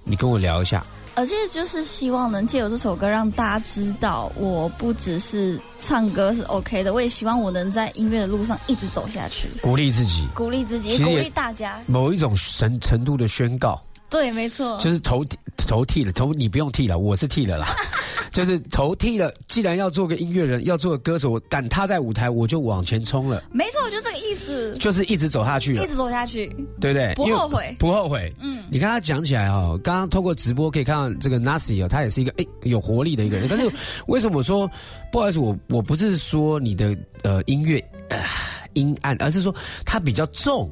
[0.03, 0.85] 你跟我聊一下。
[1.15, 11.81] 而且就是希望能借由这首歌让大家知道，我不只是唱歌是 OK 的，我也希望我能在音乐的路上一直走下去，鼓励自己，鼓励自己，鼓励大家。
[11.89, 15.25] 某一种程程度的宣告，对，没错，就是头
[15.57, 17.69] 头剃了，头你不用剃了，我是剃了啦。
[18.31, 26.47] 就是头剃了，既然要做个音乐人，要做个歌手，我敢踏在舞台，我就往前冲了，没错，就这个意思，就是一直走下去了一，直走下去。
[26.79, 27.15] 对不对？
[27.15, 28.33] 不后悔不后悔。
[28.39, 33.47] 嗯，你看他讲起来哦，刚刚透过直播可以看到这个 Nasi 哦，他也是一个哎有活力的一个人。
[33.51, 33.69] 但是
[34.07, 34.71] 为什么我说
[35.11, 38.23] 不好意思，我我不是说你的呃音乐呃
[38.75, 39.53] 阴暗，而是说
[39.87, 40.71] 他比较重。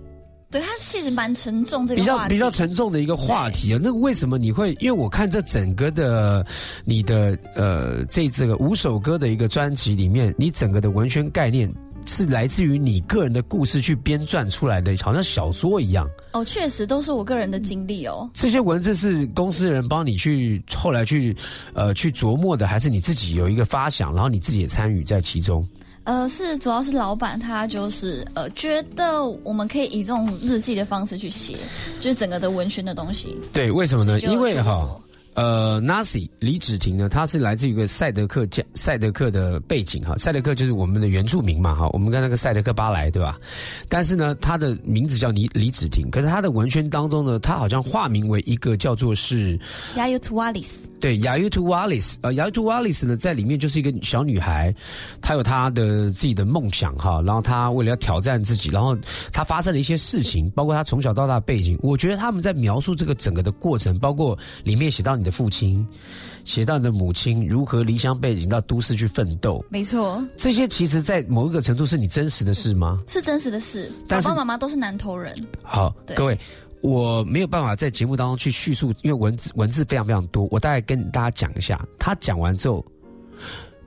[0.51, 3.81] 对，它其实蛮沉重，这个比较比较沉重的一个话题啊。
[3.83, 4.73] 那为什么你会？
[4.81, 6.47] 因为我看这整个的
[6.85, 11.71] 你的呃这这个五首歌的一个专辑里面，你整个的文宣概念
[12.07, 16.09] 是来自于你个人的故事去编撰出来的，好像小说一样。
[16.33, 18.31] 哦，确实都是我个人的经历哦。
[18.33, 21.37] 这些文字是公司人帮你去后来去
[21.75, 25.67] 呃去琢磨的，还是你自己有一个发想，然后你自己也参与在其中？
[26.07, 31.57] 呃，是主要是老板他就是呃觉得我们可以以这种日记的方式去写，
[32.01, 33.37] 就是整个的文宣的东西。
[33.53, 34.19] 对，为什么呢？
[34.21, 34.99] 因为哈。
[35.35, 43.37] 呃，Nasi 李芷婷呢，她是来自于一个赛德克家赛德克的背景哈，赛德克就是我们的原住民嘛哈，我们跟那个赛德克巴莱对吧？
[43.87, 49.61] 但是呢，她的名字叫李李芷婷，可是她的文宣当中呢，她好像化名为一个叫做是
[49.95, 50.19] Yayu
[50.97, 54.75] a 对 Yayutu Wallace，呃，Yayutu Wallace 呢，在里面就是一个小女孩，
[55.21, 58.97] 她有她的自己的梦想哈，然后她为了要挑战自己，然后
[59.33, 61.79] 她发生了一些事情，包括她从小到大的背景。
[61.83, 65.87] 我觉得他们在描述这个整个的过程，包括里面写到你的父亲，
[66.45, 72.99] 写到你的母亲如何离乡背景到都市去奋斗，没错，这些其实，在某一个程度是你真实的事吗？
[73.07, 73.93] 是真实的事。
[74.09, 76.39] 爸爸妈妈都是南投人，好，对各位，
[76.83, 81.85] 我没有办法在节目当中去叙述，因为文字文字非常非常多，我大概跟大家讲一下。
[81.99, 82.85] 他讲完之后，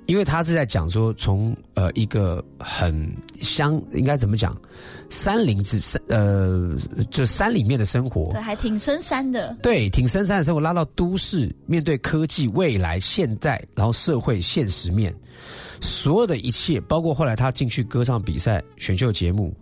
[0.06, 4.60] 因为他是在讲说从呃一个很乡应该怎么讲，
[5.10, 6.76] 山林之山呃
[7.12, 9.56] 就山里面的生活对，，还挺深山的。
[9.62, 15.14] 对，挺深山的生活拉到都市，面对科技、未来、现代，然后社会现实面，
[15.80, 19.54] 所有的一切，包括后来他进去歌唱比赛、选秀节目，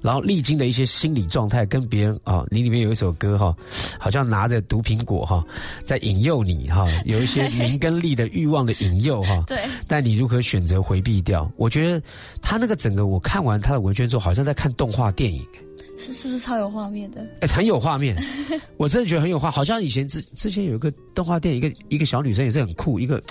[0.00, 3.54] 然后历经的一些心理状态，跟别人啊，你里面有一首歌哈，
[3.98, 5.44] 好像拿着毒苹果哈，
[5.84, 11.50] 在引诱你哈， 有一些名跟利的欲望的引诱哈，对，但你如何选择回避掉？
[11.56, 12.02] 我觉得
[12.40, 15.44] 他那个整个，我看完他的文宣之后，好像在看动画电影。
[15.96, 17.26] 是是不是超有画面的？
[17.40, 18.16] 哎、很有画面，
[18.76, 23.22] 我真的觉得很有画，好像以前之之前有一个动画电影，一个一个小女生也是很酷，一个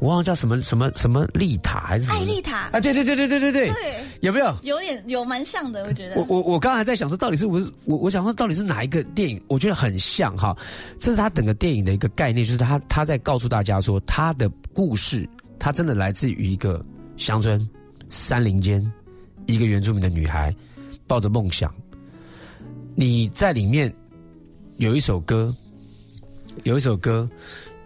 [0.00, 2.80] 我忘了叫什么什么什么丽塔还是什么艾丽塔啊？
[2.80, 4.54] 对对对对对对对，对，有没有？
[4.62, 6.26] 有点有蛮像的，我觉得我。
[6.28, 9.40] 我我刚才在想说，到底是我是我我想说到底是哪一个电影？
[9.48, 10.56] 我觉得很像哈，
[10.98, 15.28] 这是他整个电影的一个概念，就是他他在告诉大家说，他的故事，
[15.58, 16.84] 他真的来自于一个
[17.16, 17.68] 乡村
[18.08, 18.84] 山林间，
[19.46, 20.54] 一个原住民的女孩
[21.10, 21.74] 抱着梦想。
[22.94, 23.92] 你在里面
[24.76, 25.52] 有一首歌，
[26.62, 27.28] 有一首歌《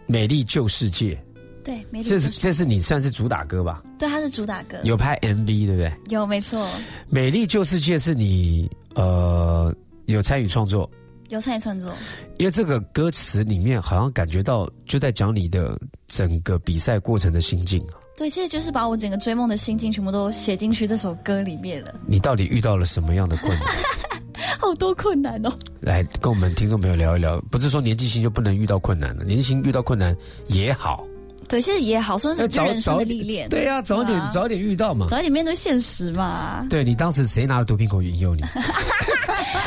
[0.04, 1.18] 美丽旧世界
[1.64, 3.82] 对，没》，这是这是你算是主打歌吧？
[3.98, 5.90] 对，它是主打歌，有拍 MV 对不对？
[6.10, 6.66] 有没错，
[7.08, 10.90] 《美丽旧世界》是你呃有参与创作，
[11.30, 11.94] 有参与创作。
[12.36, 17.82] 因为这个歌词里面好像感觉到就在讲你的整个比赛过程的心境。
[18.16, 23.68] 对，其实就是把我整个追梦的心境全部都写进去这首歌里面了，你到底遇到了什么样的困难？
[24.60, 25.52] 好多困难哦。
[25.80, 27.40] 来跟我们听众朋友聊一聊。
[27.50, 31.04] 不是说年纪轻就不能遇到困难了，年纪轻遇到困难也好，
[31.48, 33.48] 对，其实也好，算是要早人生早历练。
[33.48, 35.06] 对呀、早点、啊早点遇到嘛。
[35.08, 38.42] 早一点面对现实嘛，对你当时谁拿了毒苹果引诱你？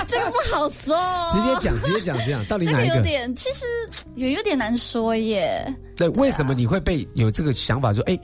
[0.08, 0.96] 这个不好说。
[1.30, 2.96] 直接讲，直接讲，这样到底这个哪一个？
[2.98, 3.66] 有点，其实
[4.16, 5.74] 有有点难说耶。
[5.96, 8.18] 对，为什么你会被有这个想法说，哎，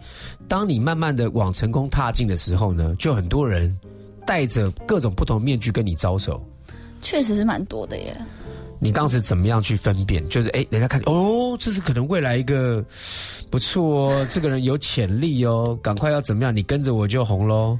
[0.48, 3.76] 当你慢慢的往成功踏进的时候呢，就很多人
[4.26, 6.42] 戴着各种不同面具跟你招手。
[7.02, 8.16] 确实是蛮多的耶。
[8.84, 10.28] 你当时怎么样去分辨？
[10.28, 12.84] 就是哎，人家看哦，这是可能未来一个
[13.50, 16.54] 不错哦， 这个人有潜力哦，赶快要怎么样？
[16.54, 17.80] 你跟着我就红喽。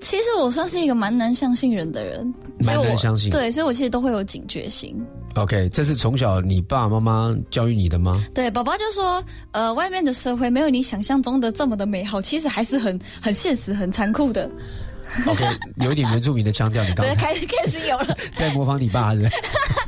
[0.00, 4.96] 其实我算是一个蛮难相信人的人，蛮所以我难相信对，所以我其实都会有警觉心。
[5.34, 8.20] OK，这是从小你爸爸妈妈教育你的吗？
[8.34, 14.50] 对，宝宝就说，呃，外面的社会没有你想象中的这么的美好，其实还是很很现实、很残酷的。
[15.26, 15.44] OK，
[15.76, 19.32] 有一点原住民的腔调，你刚对，才开开始有了， 在模仿你爸是不是？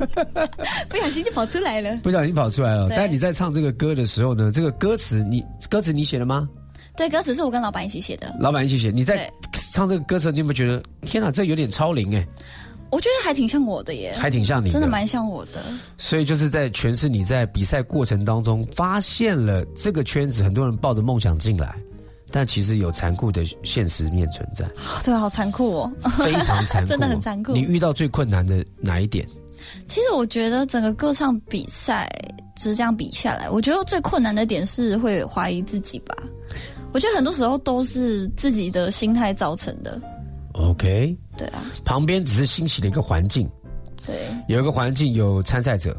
[0.89, 1.97] 不小心就跑出来了。
[2.03, 2.89] 不小心跑出来了。
[2.89, 6.47] 但你在唱这个歌的时候呢，这个歌词你歌词你写了吗？
[6.95, 8.91] 对，歌词是我跟老板一起写的，老板一起写。
[8.91, 9.29] 你在
[9.73, 12.25] 唱这个歌词，你有没有觉得天哪，这有点超龄哎，
[12.91, 15.63] 我觉得还挺像我的耶，还挺像你真的蛮像我的。
[15.97, 21.75] 所以就是在诠释你在比赛过程当中发现了这个圈子，很多人抱着梦想进来，
[22.37, 24.65] 但其实有残酷的现实面存在，
[25.05, 25.91] 对，好残酷哦。
[26.19, 29.25] 非常残酷，真的很残酷你遇到最困难的哪一点？
[29.87, 32.11] 其实我觉得整个歌唱比赛
[32.57, 36.13] 就是这样比下来，我觉得最困难的点是会怀疑自己吧。
[36.91, 39.97] 我觉得很多时候都是自己的心态造成的。
[40.55, 43.49] OK，对啊，旁边只是兴起的一个环境，
[44.05, 45.95] 对有一个环境有参赛者，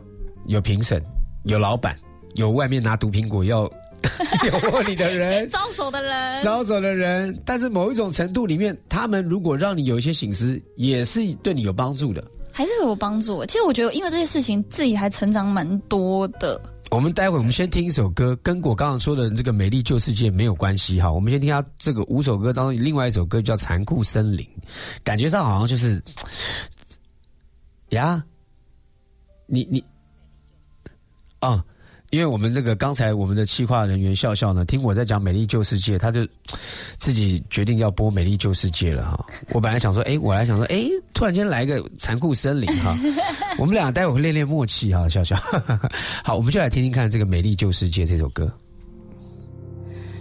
[0.48, 1.02] 有评审，
[1.44, 1.96] 有老板，
[2.34, 3.66] 有外面拿毒苹果要
[4.46, 5.48] 诱惑你的人。
[5.50, 12.22] 招手的人，招手的人，但是某一种程度里面，他们如果让你有一些醒思，也是对你有帮助的。
[12.52, 13.44] 还是会有帮助。
[13.46, 16.60] 其实我觉得，因为这些事情，自己还成长蛮多的。
[16.90, 21.12] 我们待会我们先听一首歌，跟我刚刚说的这个美丽旧世界没有关系哈。
[21.12, 24.46] 我们先听下这个五首歌当中，另外一首歌叫《残酷森林》，
[25.02, 26.00] 感觉上好像就是
[27.90, 28.24] 呀，
[29.46, 29.84] 你你
[31.40, 31.62] 啊。
[32.10, 36.26] 因为我们那个刚才我们的企划人员笑笑呢，听我在讲《美丽旧世界》，他就
[36.98, 39.26] 自己决定要播《美丽旧世界》了哈。
[39.52, 42.96] 我本来想说，哎，我来想说，哎，突然间来一个残酷森林哈，
[43.58, 45.36] 我们俩待会会练练默契哈，笑笑。
[46.22, 48.50] 好，我们就来听听看这个《美丽旧世界》这首歌。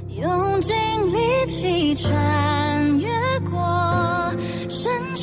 [0.10, 0.74] 用尽
[1.12, 3.10] 力气穿越
[3.50, 4.32] 过
[4.70, 5.15] 生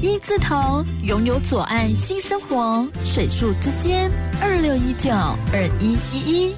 [0.00, 4.10] 一字头，拥有左岸新生活，水树之间
[4.40, 6.54] 二六一九二一一一。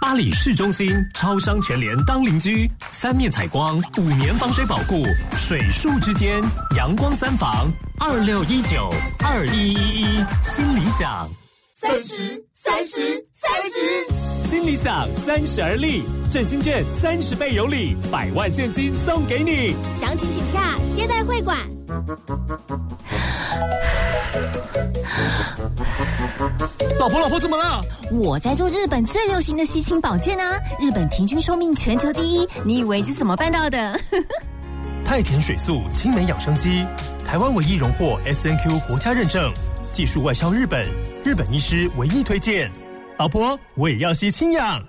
[0.00, 5.02] 巴黎市中心超商全联当邻居，三面采光，五年防水保固，
[5.38, 6.42] 水树之间
[6.76, 8.90] 阳光三房，二六一九
[9.24, 11.26] 二一一一，新理想。
[11.74, 14.46] 三十，三十，三十。
[14.46, 19.74] 新理想三十而立，振兴券三十倍有礼，百万现金送给你。
[19.94, 21.73] 详情请洽接待会馆。
[26.98, 27.80] 老婆，老婆怎么了？
[28.10, 30.60] 我在做日本最流行的吸氢保健啊！
[30.80, 34.00] 日本平均寿命全球第一，你以为是怎么办到的？
[35.04, 36.86] 太田水素青梅养生机，
[37.26, 39.52] 台湾唯一荣获 S N Q 国家认证，
[39.92, 40.82] 技术外销日本，
[41.22, 42.70] 日本医师唯一推荐。
[43.18, 44.82] 老婆，我也要吸氢氧。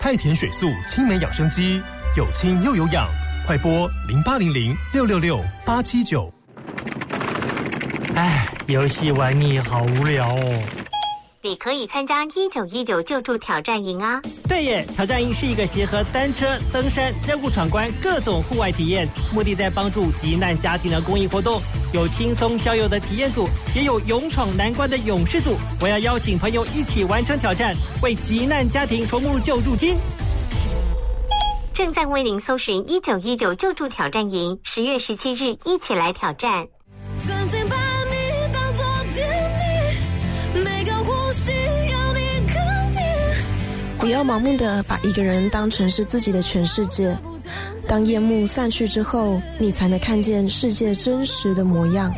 [0.00, 1.80] 太田水素青梅养生机，
[2.16, 3.06] 有氢又有氧，
[3.46, 6.32] 快拨零八零零六六六八七九。
[8.14, 10.62] 哎，游戏玩腻，好无聊哦。
[11.42, 14.18] 你可以参加一九一九救助挑战营啊！
[14.48, 21.60] 对耶，挑战营是一个结合单车、登山、任务闯关各种户外体验，目的在帮助急难家庭的公益活动。
[21.92, 25.54] 有轻松郊游的体验组，也有勇闯难关的勇士组。
[25.82, 29.96] 我要邀请朋友一起完成挑战，为急难家庭筹募救助金。
[31.74, 36.68] 正在为您搜寻一九一九救助挑战营，十月十七日一起来挑战。
[43.98, 47.18] 不要盲目的把一个人当成是自己的全世界。
[47.88, 52.14] 当夜幕散去之后，你才能看见世界真实的模样。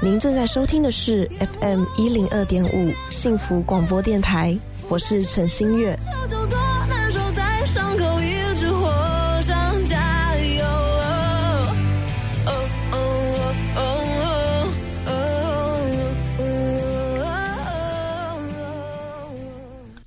[0.00, 1.28] 您正在收听的是
[1.60, 4.56] FM 一零二点五幸福广播电台，
[4.88, 5.98] 我是陈新月。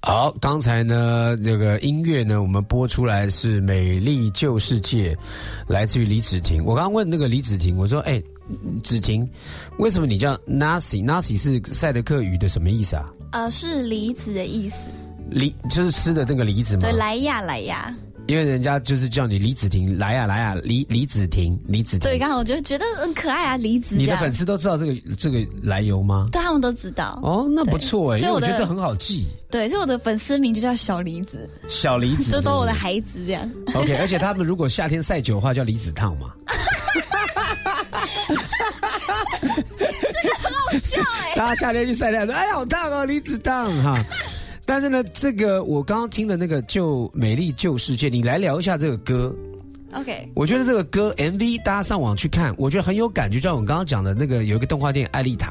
[0.04, 5.14] 好，刚才呢，这个音乐呢，我们播出来是《美丽旧世界》，
[5.68, 6.66] 来自于李芷婷。
[6.66, 8.20] 我刚刚问那个李芷婷，我说：“哎，
[8.84, 9.30] 芷婷，
[9.78, 14.78] 为什么你叫 Nasi？Nasi 是赛德克语的什么意思啊？”呃，是梨子的意思。
[15.30, 16.82] 梨就是吃的那个梨子吗？
[16.82, 17.96] 对，来呀来呀。
[18.32, 22.10] 因为人家就是叫你李子婷来呀来呀，李李子婷，李子婷。
[22.10, 23.94] 对，刚好我就觉得很可爱啊，李子。
[23.94, 26.30] 你的粉丝都知道这个这个来由吗？
[26.32, 27.20] 对，他们都知道。
[27.24, 29.28] 哦，那不错哎，因为我觉得这很好记。
[29.50, 31.50] 对，所以我的粉丝名就叫小李子。
[31.68, 33.52] 小李子，这 都我的孩子这样。
[33.74, 36.32] OK，而且他们如果夏天晒久的话，叫李子烫嘛。
[39.42, 41.36] 这个很好笑哎。
[41.36, 44.02] 大家夏天去晒太阳，哎呀，好烫哦，李子烫哈。
[44.72, 49.36] 但是呢，这个我刚刚听的那个《旧美丽旧世界》，你来聊一下这个歌。
[49.92, 53.38] OK，我觉得这个歌 MV 大家上网去看，我觉得很有感觉。
[53.38, 55.50] 就像我刚刚讲的那个，有一个动画电影《艾丽塔》，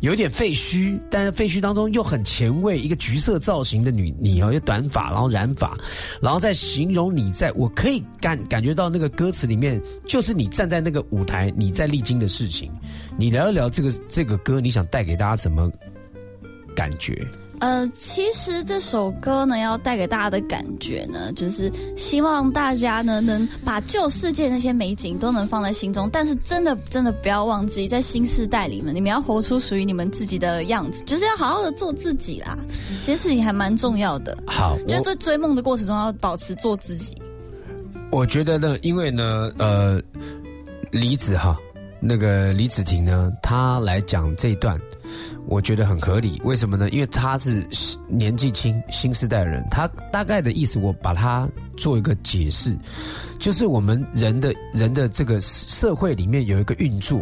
[0.00, 5.78] 有一点废墟，但是废墟当中又很前卫，一个橘色造型的女你哦，又短发，然后染发，
[6.20, 12.68] 然后再形容你在，我可以感感觉到那个歌词里面，就是你站在那个舞台，你在历经的事情。
[13.16, 15.70] 你聊一聊这个这个歌，你想带给大家什么
[16.74, 17.24] 感觉？
[17.60, 32.56] 呃，其实这首歌呢，要带给大家的感觉呢，就是希望大家呢，能把旧世界那些美景都能放在心中，但是真的真的不要忘记，在新时代里面，你们要活出属于你们自己的样子，就是要好好的做自己啦。
[33.04, 34.36] 这些事情还蛮重要的。
[34.46, 37.16] 好，就在追梦的过程中，要保持做自己。
[38.10, 40.00] 我觉得呢，因为呢，呃，
[40.92, 41.56] 李子哈，
[42.00, 44.80] 那个李子婷呢，她来讲这一段。
[45.50, 46.90] 我觉得很合理，为什么呢？
[46.90, 47.66] 因为他是
[48.06, 52.76] 年纪轻、新时代人，他大概的意思，我把它做一个解释，
[53.38, 57.18] 就是我们人的人的这个社会里面有一个运作。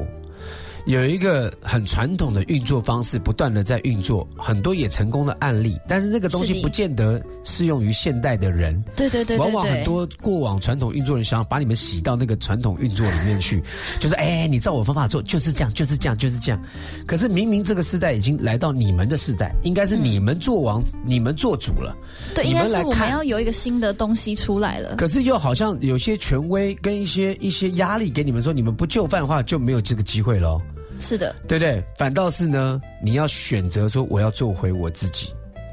[0.86, 8.80] 有一个很传统的运作方式，不断的在运作，很多也成功的案例，但是那个东西不见得适用于现代的人。
[8.94, 13.60] 对对对往往很多过往传统运作人想要把你们洗到那个传统运作里面去，
[13.98, 16.62] 就是哎，你照我方法做，就是这样，就是这样，就是这样。
[17.04, 21.96] 可是明明这个时代已经来到你们的时代，应该是你们做王，你们做主了。
[22.32, 24.94] 对，应该是我们要有一个新的东西出来了。
[24.94, 30.62] 可是又好像有些权威跟一些一些压力给你们说，你们不就范的话，就没有这个机会喽。
[30.98, 31.82] 是的，对不对？
[31.96, 35.32] 反倒是呢，你要选择说我要做回我自己，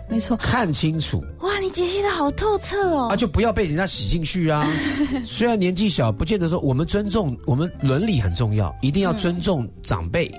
[0.09, 1.23] 没错，看清楚。
[1.39, 3.07] 哇，你解析的好透彻哦！
[3.09, 4.67] 啊，就不要被人家洗进去啊。
[5.25, 10.31] 虽然年纪小，不见得说我们尊重，我们伦理很重要，一定要尊重长辈，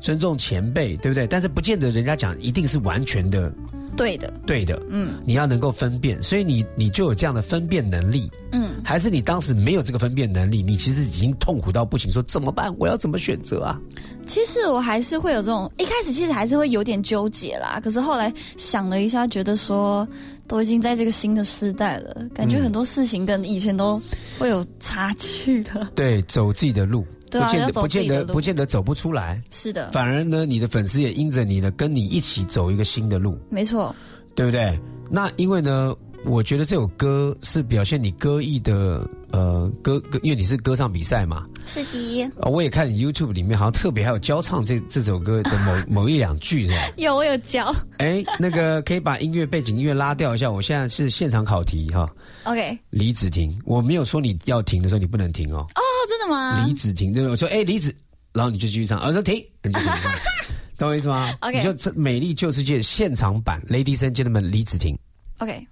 [0.00, 1.26] 尊重前辈，对不对？
[1.26, 3.52] 但是不见得人家讲一定是完全的
[3.96, 8.30] 对的，对的，嗯你要能够分辨，所以你你就有这样的分辨能力。
[8.52, 12.74] 嗯，还是你当时没有这个分辨能力，你其实已经痛苦到不行，说怎么办？
[12.78, 13.80] 我要怎么选择啊？
[14.26, 17.80] 其实我还是会有这种，一开始其实还是会有点纠结啦。
[17.82, 20.06] 可是后来想了一下，觉得说
[20.46, 24.00] 都已经在这个新的时代了，感觉嗯很多事情跟以前都
[24.38, 25.90] 会有差距了。
[25.94, 27.06] 对，走自己的路，
[27.40, 28.32] 不见得自己的路。
[28.32, 33.94] 不见得走不出来，是的，反而呢，你的粉丝也因着你呢，跟你一起走一个新的路，没错，
[34.34, 34.78] 对不对？
[35.10, 35.94] 那因为呢，
[36.24, 42.22] 我觉得这首歌是表现你歌艺的呃歌歌，因为你是歌唱比赛嘛，是的。
[42.40, 46.92] 啊，我也看你 YouTube 里面好像特别还有教唱这这首歌的某 某一两句是吧？
[46.96, 52.08] 有我有教哎，那个可以把音乐背景音乐拉掉一下，我现在是现场考题哈。
[52.44, 52.78] ，OK。
[52.90, 55.66] 李子婷，我没有说你要停的时候你不能停哦。
[55.74, 56.64] 哦，真的吗？
[56.64, 57.26] 李子婷，对？
[57.26, 57.92] 我说哎李子，
[58.32, 59.90] 然后你就继续唱，我说停，你就停，
[60.78, 64.96] 懂我意思吗 OK 你就这美丽旧世界现场版，Ladies and Gentlemen，李子婷
[65.38, 65.66] OK，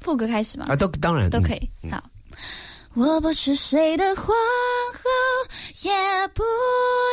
[0.00, 0.66] 副歌开始吗？
[0.68, 1.70] 啊，都当然都可以。
[1.82, 2.02] 嗯好，
[2.94, 4.34] 我不是谁的皇后，
[5.82, 5.92] 也
[6.34, 6.42] 不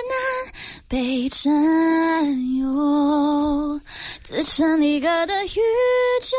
[0.09, 0.51] 能
[0.87, 1.53] 被占
[2.57, 3.79] 有，
[4.23, 5.47] 只剩一个的宇
[6.21, 6.35] 宙，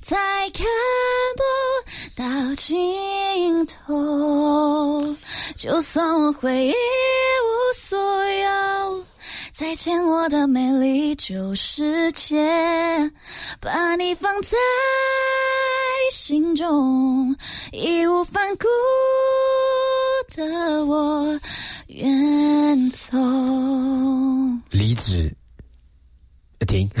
[0.00, 0.16] 再
[0.50, 0.66] 看
[1.36, 1.42] 不
[2.22, 5.16] 到尽头。
[5.56, 9.04] 就算我会一无所有。
[9.52, 13.10] 再见，我的美丽旧世界，
[13.60, 14.56] 把你放在
[16.10, 17.34] 心中，
[17.72, 18.66] 义无反顾
[20.34, 21.40] 的我
[21.88, 23.16] 远走。
[24.70, 25.34] 离职
[26.66, 26.88] 停，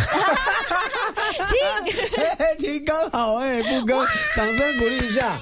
[1.48, 5.38] 停 停，刚好哎，布哥，掌声鼓励一下。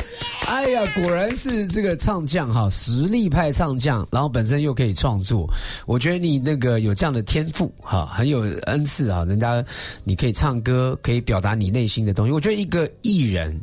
[0.47, 5.49] 哎呀，果然是这个唱将哈，实力派唱将，然后本身又可以创作，
[5.86, 9.62] 我觉得你那个有这样的天赋哈，很有恩赐啊，人家
[10.05, 12.32] 你可以唱歌，可以表达你内心的东西。
[12.32, 13.61] 我觉得一个艺人，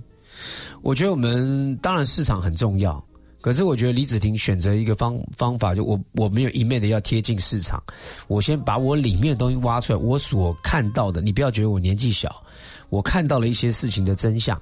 [0.81, 3.01] 我觉得我们当然市场很重要，
[3.39, 7.81] 可是我觉得李子婷选择一个方方法，就我我没有一昧的要贴近市场，
[8.27, 12.43] 我先把我里面的东西挖出来，我所看到的，你不要觉得我年纪小，
[12.89, 14.61] 我看到了一些事情的真相。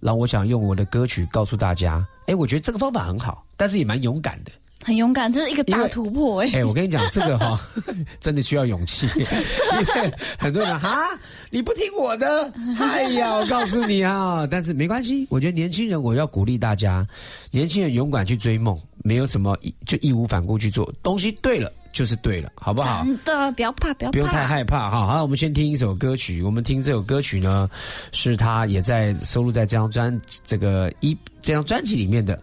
[0.00, 4.50] 然后我想用我的歌曲告诉大家，哎，我觉得这个方法很好，但是也蛮勇敢的。
[4.84, 7.58] 很勇敢，这是一个大突破哎、哎，我跟你讲，这个哈、
[8.20, 11.08] 真的需要勇气， 因为很多人哈，
[11.50, 17.04] 你不听我的，哎呀，我告诉你啊，但是没关系，我觉得年轻人我要鼓励大家，
[17.50, 23.02] 年轻人勇敢去追梦，没有什么就义无反顾去做，东西对了就是对了，好不好？
[23.02, 25.06] 真的不要怕，不要怕，不用太害怕哈。
[25.06, 26.42] 好，我们先听一首歌曲。
[26.42, 27.70] 我们听这首歌曲呢，
[28.12, 32.36] 是他也在收录在这张专这个一这张专辑里面的《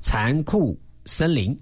[0.00, 0.74] 残酷
[1.04, 1.52] 森林》。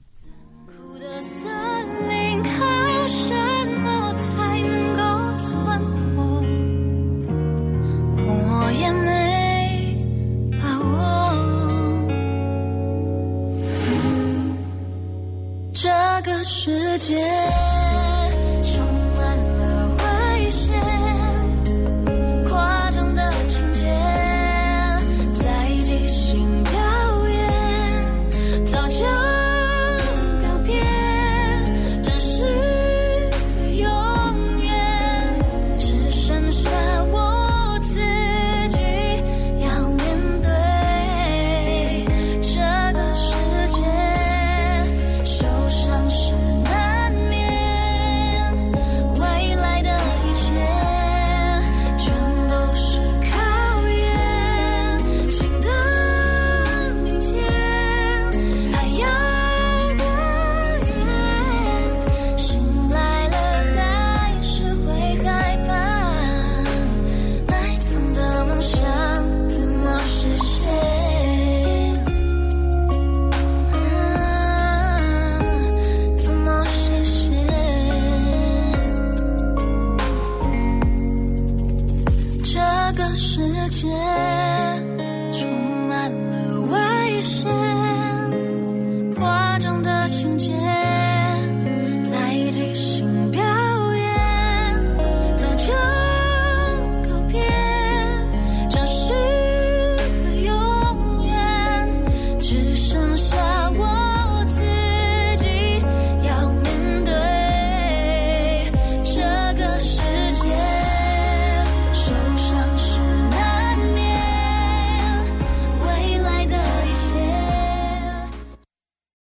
[16.64, 17.43] 世界